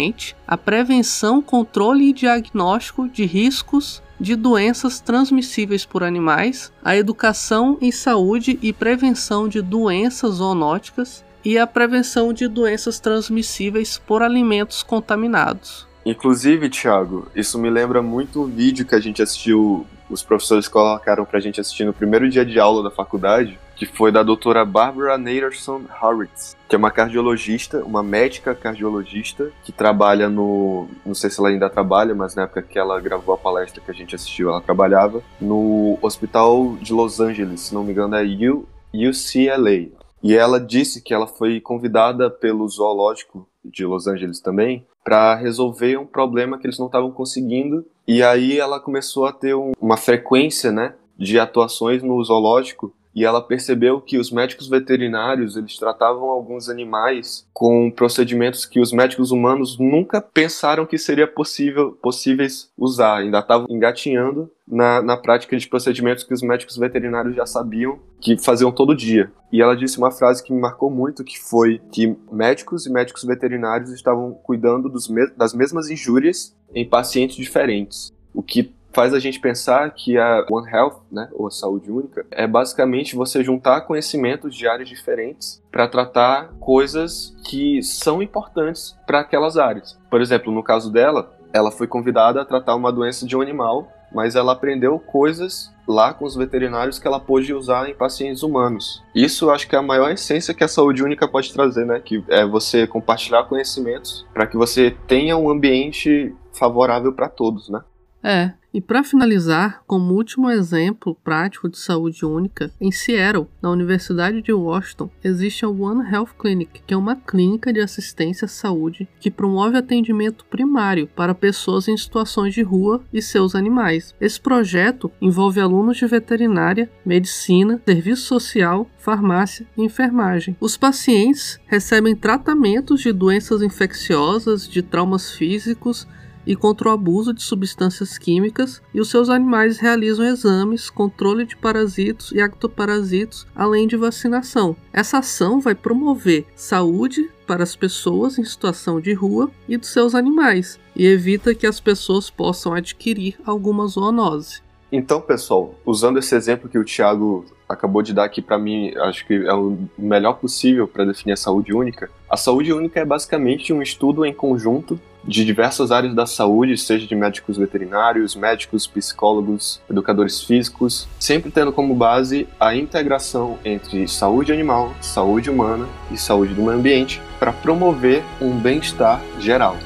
a 0.47 0.57
prevenção, 0.57 1.41
controle 1.41 2.11
e 2.11 2.13
diagnóstico 2.13 3.09
de 3.09 3.25
riscos 3.25 4.03
de 4.19 4.35
doenças 4.35 5.01
transmissíveis 5.01 5.85
por 5.85 6.03
animais, 6.03 6.73
a 6.83 6.97
educação 6.97 7.77
em 7.81 7.93
saúde 7.93 8.59
e 8.63 8.73
prevenção 8.73 9.49
de 9.49 9.61
doenças 9.61 10.37
zoonóticas 10.37 11.25
e 11.45 11.59
a 11.59 11.67
prevenção 11.67 12.33
de 12.33 12.49
doenças 12.49 12.99
transmissíveis 12.99 13.99
por 13.99 14.23
alimentos 14.23 14.83
contaminados. 14.83 15.87
Inclusive, 16.05 16.69
Thiago, 16.69 17.29
isso 17.35 17.59
me 17.59 17.69
lembra 17.69 18.01
muito 18.01 18.43
o 18.43 18.47
vídeo 18.47 18.87
que 18.87 18.95
a 18.95 19.01
gente 19.01 19.21
assistiu, 19.23 19.87
os 20.09 20.23
professores 20.23 20.69
colocaram 20.69 21.25
pra 21.25 21.41
gente 21.41 21.61
assistir 21.61 21.85
no 21.85 21.93
primeiro 21.93 22.29
dia 22.29 22.45
de 22.45 22.59
aula 22.59 22.83
da 22.83 22.91
faculdade, 22.91 23.59
que 23.75 23.87
foi 23.87 24.11
da 24.11 24.23
doutora 24.23 24.65
Barbara 24.65 25.19
Naderson 25.19 25.83
Horwitz, 26.01 26.57
que 26.69 26.75
é 26.75 26.79
uma 26.79 26.91
cardiologista, 26.91 27.85
uma 27.85 28.03
médica 28.03 28.55
cardiologista, 28.55 29.51
que 29.65 29.73
trabalha 29.73 30.29
no. 30.29 30.89
Não 31.05 31.15
sei 31.15 31.31
se 31.31 31.39
ela 31.39 31.49
ainda 31.49 31.69
trabalha, 31.69 32.15
mas 32.15 32.35
na 32.35 32.43
época 32.43 32.63
que 32.63 32.79
ela 32.79 33.01
gravou 33.01 33.35
a 33.35 33.39
palestra 33.39 33.83
que 33.85 33.91
a 33.91 33.95
gente 33.95 34.15
assistiu, 34.15 34.49
ela 34.49 34.61
trabalhava 34.61 35.23
no 35.41 35.99
Hospital 36.01 36.77
de 36.81 36.93
Los 36.93 37.21
Angeles, 37.21 37.61
se 37.61 37.75
não 37.75 37.85
me 37.85 37.93
engano 37.93 38.17
é 38.17 38.23
UCLA. 38.25 39.91
E 40.23 40.35
ela 40.35 40.59
disse 40.59 41.03
que 41.03 41.13
ela 41.13 41.27
foi 41.27 41.61
convidada 41.61 42.31
pelo 42.31 42.67
zoológico 42.69 43.47
de 43.65 43.85
Los 43.85 44.07
Angeles 44.07 44.41
também 44.41 44.87
para 45.07 45.37
resolver 45.37 45.97
um 45.97 46.05
problema 46.05 46.59
que 46.59 46.67
eles 46.67 46.81
não 46.81 46.87
estavam 46.87 47.13
conseguindo. 47.13 47.87
E 48.09 48.25
aí 48.25 48.59
ela 48.59 48.81
começou 48.81 49.25
a 49.25 49.33
ter 49.33 49.55
um, 49.55 49.71
uma 49.81 49.97
frequência, 49.97 50.73
né, 50.73 50.95
de 51.17 51.39
atuações 51.39 52.03
no 52.03 52.23
zoológico 52.25 52.93
e 53.17 53.25
ela 53.25 53.41
percebeu 53.41 53.99
que 53.99 54.19
os 54.19 54.31
médicos 54.31 54.69
veterinários 54.69 55.57
eles 55.57 55.79
tratavam 55.79 56.29
alguns 56.29 56.69
animais 56.69 57.49
com 57.51 57.91
procedimentos 57.91 58.67
que 58.67 58.79
os 58.79 58.93
médicos 58.93 59.31
humanos 59.31 59.79
nunca 59.79 60.21
pensaram 60.21 60.85
que 60.85 60.99
seria 60.99 61.27
possível 61.27 61.93
possíveis 62.03 62.71
usar, 62.77 63.17
ainda 63.17 63.39
estavam 63.39 63.67
engatinhando 63.71 64.51
na, 64.69 65.01
na 65.01 65.17
prática 65.17 65.57
de 65.57 65.67
procedimentos 65.67 66.25
que 66.25 66.35
os 66.35 66.43
médicos 66.43 66.77
veterinários 66.77 67.35
já 67.35 67.47
sabiam 67.47 67.99
que 68.21 68.37
faziam 68.37 68.71
todo 68.71 68.95
dia. 68.95 69.33
E 69.51 69.63
ela 69.63 69.77
disse 69.77 69.97
uma 69.97 70.11
frase 70.11 70.43
que 70.43 70.53
me 70.53 70.61
marcou 70.61 70.91
muito, 70.91 71.25
que 71.25 71.39
foi 71.39 71.81
que 71.91 72.15
médicos 72.31 72.85
e 72.85 72.93
médicos 72.93 73.25
veterinários 73.25 73.93
estavam 73.93 74.33
cuidando 74.43 74.91
me 74.91 75.31
das 75.37 75.55
mesmas 75.55 75.89
injúrias 75.89 76.55
em 76.75 76.87
pacientes 76.87 77.37
diferentes, 77.37 78.13
o 78.35 78.43
que 78.43 78.75
faz 78.97 79.13
a 79.13 79.21
gente 79.21 79.39
pensar 79.39 79.91
que 79.91 80.17
a 80.17 80.47
One 80.51 80.73
Health, 80.73 81.03
né, 81.13 81.29
ou 81.35 81.51
saúde 81.51 81.91
única, 81.91 82.25
é 82.31 82.47
basicamente 82.47 83.15
você 83.15 83.45
juntar 83.45 83.83
conhecimentos 83.83 84.55
de 84.55 84.67
áreas 84.67 84.89
diferentes 84.89 85.63
para 85.71 85.87
tratar 85.87 86.55
coisas 86.59 87.37
que 87.45 87.83
são 87.83 88.23
importantes 88.23 88.97
para 89.07 89.21
aquelas 89.21 89.59
áreas. 89.59 89.99
Por 90.11 90.23
exemplo, 90.23 90.51
no 90.51 90.63
caso 90.63 90.91
dela, 90.91 91.31
ela 91.53 91.71
foi 91.71 91.87
convidada 91.87 92.41
a 92.41 92.45
tratar 92.47 92.75
uma 92.75 92.91
doença 92.91 93.27
de 93.27 93.37
um 93.37 93.43
animal, 93.43 93.87
mas 94.15 94.35
ela 94.35 94.53
aprendeu 94.53 94.99
coisas 94.99 95.71
lá 95.87 96.15
com 96.15 96.25
os 96.25 96.35
veterinários 96.35 96.99
que 96.99 97.07
ela 97.07 97.21
pôde 97.21 97.53
usar 97.53 97.91
em 97.91 97.95
pacientes 97.95 98.43
humanos. 98.43 99.05
Isso 99.15 99.51
acho 99.51 99.69
que 99.69 99.77
é 99.77 99.79
a 99.79 99.83
maior 99.83 100.11
essência 100.11 100.55
que 100.55 100.65
a 100.65 100.69
saúde 100.69 101.05
única 101.05 101.29
pode 101.29 101.53
trazer, 101.53 101.85
né? 101.85 102.01
Que 102.03 102.25
é 102.29 102.47
você 102.47 102.87
compartilhar 102.87 103.45
conhecimentos 103.45 104.27
para 104.33 104.47
que 104.47 104.57
você 104.57 104.97
tenha 105.07 105.37
um 105.37 105.51
ambiente 105.51 106.35
favorável 106.51 107.13
para 107.13 107.29
todos, 107.29 107.69
né? 107.69 107.83
É, 108.23 108.53
e 108.77 108.81
para 108.83 109.03
finalizar, 109.03 109.83
como 109.87 110.13
último 110.13 110.51
exemplo 110.51 111.17
prático 111.25 111.67
de 111.67 111.79
saúde 111.79 112.27
única, 112.27 112.71
em 112.79 112.93
Seattle, 112.93 113.47
na 113.63 113.71
Universidade 113.71 114.43
de 114.43 114.53
Washington, 114.53 115.09
existe 115.25 115.65
a 115.65 115.69
One 115.71 116.07
Health 116.07 116.35
Clinic, 116.39 116.83
que 116.87 116.93
é 116.93 116.97
uma 116.97 117.17
clínica 117.17 117.73
de 117.73 117.81
assistência 117.81 118.45
à 118.45 118.49
saúde 118.49 119.09
que 119.19 119.31
promove 119.31 119.79
atendimento 119.79 120.45
primário 120.45 121.07
para 121.17 121.35
pessoas 121.35 121.89
em 121.89 121.97
situações 121.97 122.53
de 122.53 122.61
rua 122.61 123.03
e 123.11 123.23
seus 123.23 123.55
animais. 123.55 124.15
Esse 124.21 124.39
projeto 124.39 125.11
envolve 125.23 125.59
alunos 125.59 125.97
de 125.97 126.07
veterinária, 126.07 126.91
medicina, 127.03 127.81
serviço 127.87 128.27
social, 128.27 128.87
farmácia 128.99 129.67
e 129.75 129.85
enfermagem. 129.85 130.55
Os 130.61 130.77
pacientes 130.77 131.59
recebem 131.65 132.15
tratamentos 132.15 133.01
de 133.01 133.11
doenças 133.11 133.63
infecciosas, 133.63 134.69
de 134.69 134.83
traumas 134.83 135.33
físicos 135.33 136.07
e 136.47 136.55
contra 136.55 136.89
o 136.89 136.93
abuso 136.93 137.35
de 137.35 137.43
substâncias 137.43 138.17
químicas, 138.17 138.81
e 138.95 139.01
os 139.01 139.11
seus 139.11 139.29
animais 139.29 139.79
realizam 139.79 140.25
exames, 140.25 140.89
controle 140.89 141.45
de 141.45 141.57
parasitos 141.57 142.31
e 142.33 142.41
ectoparasitos, 142.41 143.47
além 143.55 143.87
de 143.87 143.97
vacinação. 143.97 144.77
Essa 144.93 145.19
ação 145.19 145.61
vai 145.61 145.75
promover 145.75 146.47
saúde 146.55 147.31
para 147.47 147.63
as 147.63 147.75
pessoas 147.75 148.39
em 148.39 148.45
situação 148.45 149.01
de 149.01 149.13
rua 149.13 149.51
e 149.69 149.77
dos 149.77 149.89
seus 149.89 150.15
animais, 150.15 150.79
e 150.95 151.07
evita 151.07 151.55
que 151.55 151.67
as 151.67 151.81
pessoas 151.81 152.31
possam 152.31 152.73
adquirir 152.73 153.37
alguma 153.45 153.87
zoonose. 153.87 154.65
Então, 154.91 155.21
pessoal, 155.21 155.75
usando 155.85 156.19
esse 156.19 156.35
exemplo 156.35 156.69
que 156.69 156.79
o 156.79 156.85
Thiago 156.85 157.45
acabou 157.69 158.03
de 158.03 158.13
dar 158.15 158.25
aqui 158.25 158.41
para 158.41 158.59
mim, 158.59 158.95
acho 158.97 159.27
que 159.27 159.35
é 159.35 159.53
o 159.53 159.77
melhor 159.99 160.35
possível 160.35 160.87
para 160.87 161.05
definir 161.05 161.33
a 161.33 161.37
saúde 161.37 161.75
única. 161.75 162.09
A 162.31 162.37
saúde 162.37 162.73
única 162.73 163.01
é 163.01 163.05
basicamente 163.05 163.73
um 163.73 163.83
estudo 163.83 164.25
em 164.25 164.33
conjunto 164.33 164.99
de 165.27 165.45
diversas 165.45 165.91
áreas 165.91 166.15
da 166.15 166.27
saúde, 166.27 166.77
seja 166.79 167.07
de 167.07 167.15
médicos 167.15 167.57
veterinários, 167.59 168.37
médicos, 168.37 168.87
psicólogos, 168.87 169.81
educadores 169.91 170.43
físicos, 170.43 171.09
sempre 171.19 171.51
tendo 171.51 171.73
como 171.73 171.95
base 171.95 172.47
a 172.61 172.75
integração 172.75 173.59
entre 173.65 174.07
saúde 174.07 174.53
animal, 174.53 174.95
saúde 175.01 175.51
humana 175.51 175.89
e 176.11 176.17
saúde 176.17 176.55
do 176.55 176.63
meio 176.63 176.79
ambiente 176.79 177.21
para 177.39 177.53
promover 177.53 178.23
um 178.41 178.51
bem-estar 178.59 179.21
geral. 179.41 179.77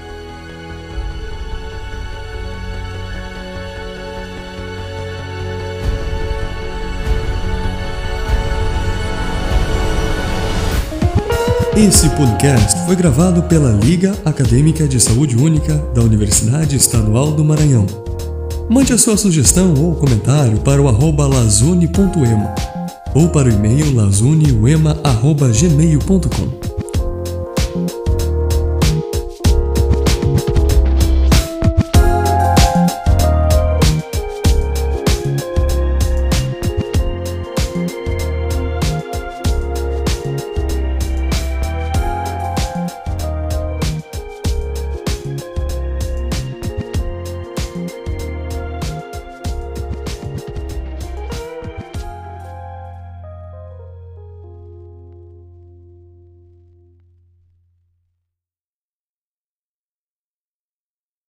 Esse 11.81 12.09
podcast 12.11 12.85
foi 12.85 12.95
gravado 12.95 13.43
pela 13.45 13.71
Liga 13.71 14.15
Acadêmica 14.23 14.87
de 14.87 15.01
Saúde 15.01 15.35
Única 15.35 15.79
da 15.95 16.03
Universidade 16.03 16.77
Estadual 16.77 17.33
do 17.33 17.43
Maranhão. 17.43 17.87
Mande 18.69 18.93
a 18.93 18.99
sua 18.99 19.17
sugestão 19.17 19.73
ou 19.73 19.95
comentário 19.95 20.59
para 20.59 20.83
o 20.83 20.89
arroba 20.89 21.27
lazune.ema 21.27 22.55
ou 23.15 23.31
para 23.31 23.49
o 23.49 23.51
e-mail 23.51 23.95
lazuneuema.gmail.com. 23.95 26.70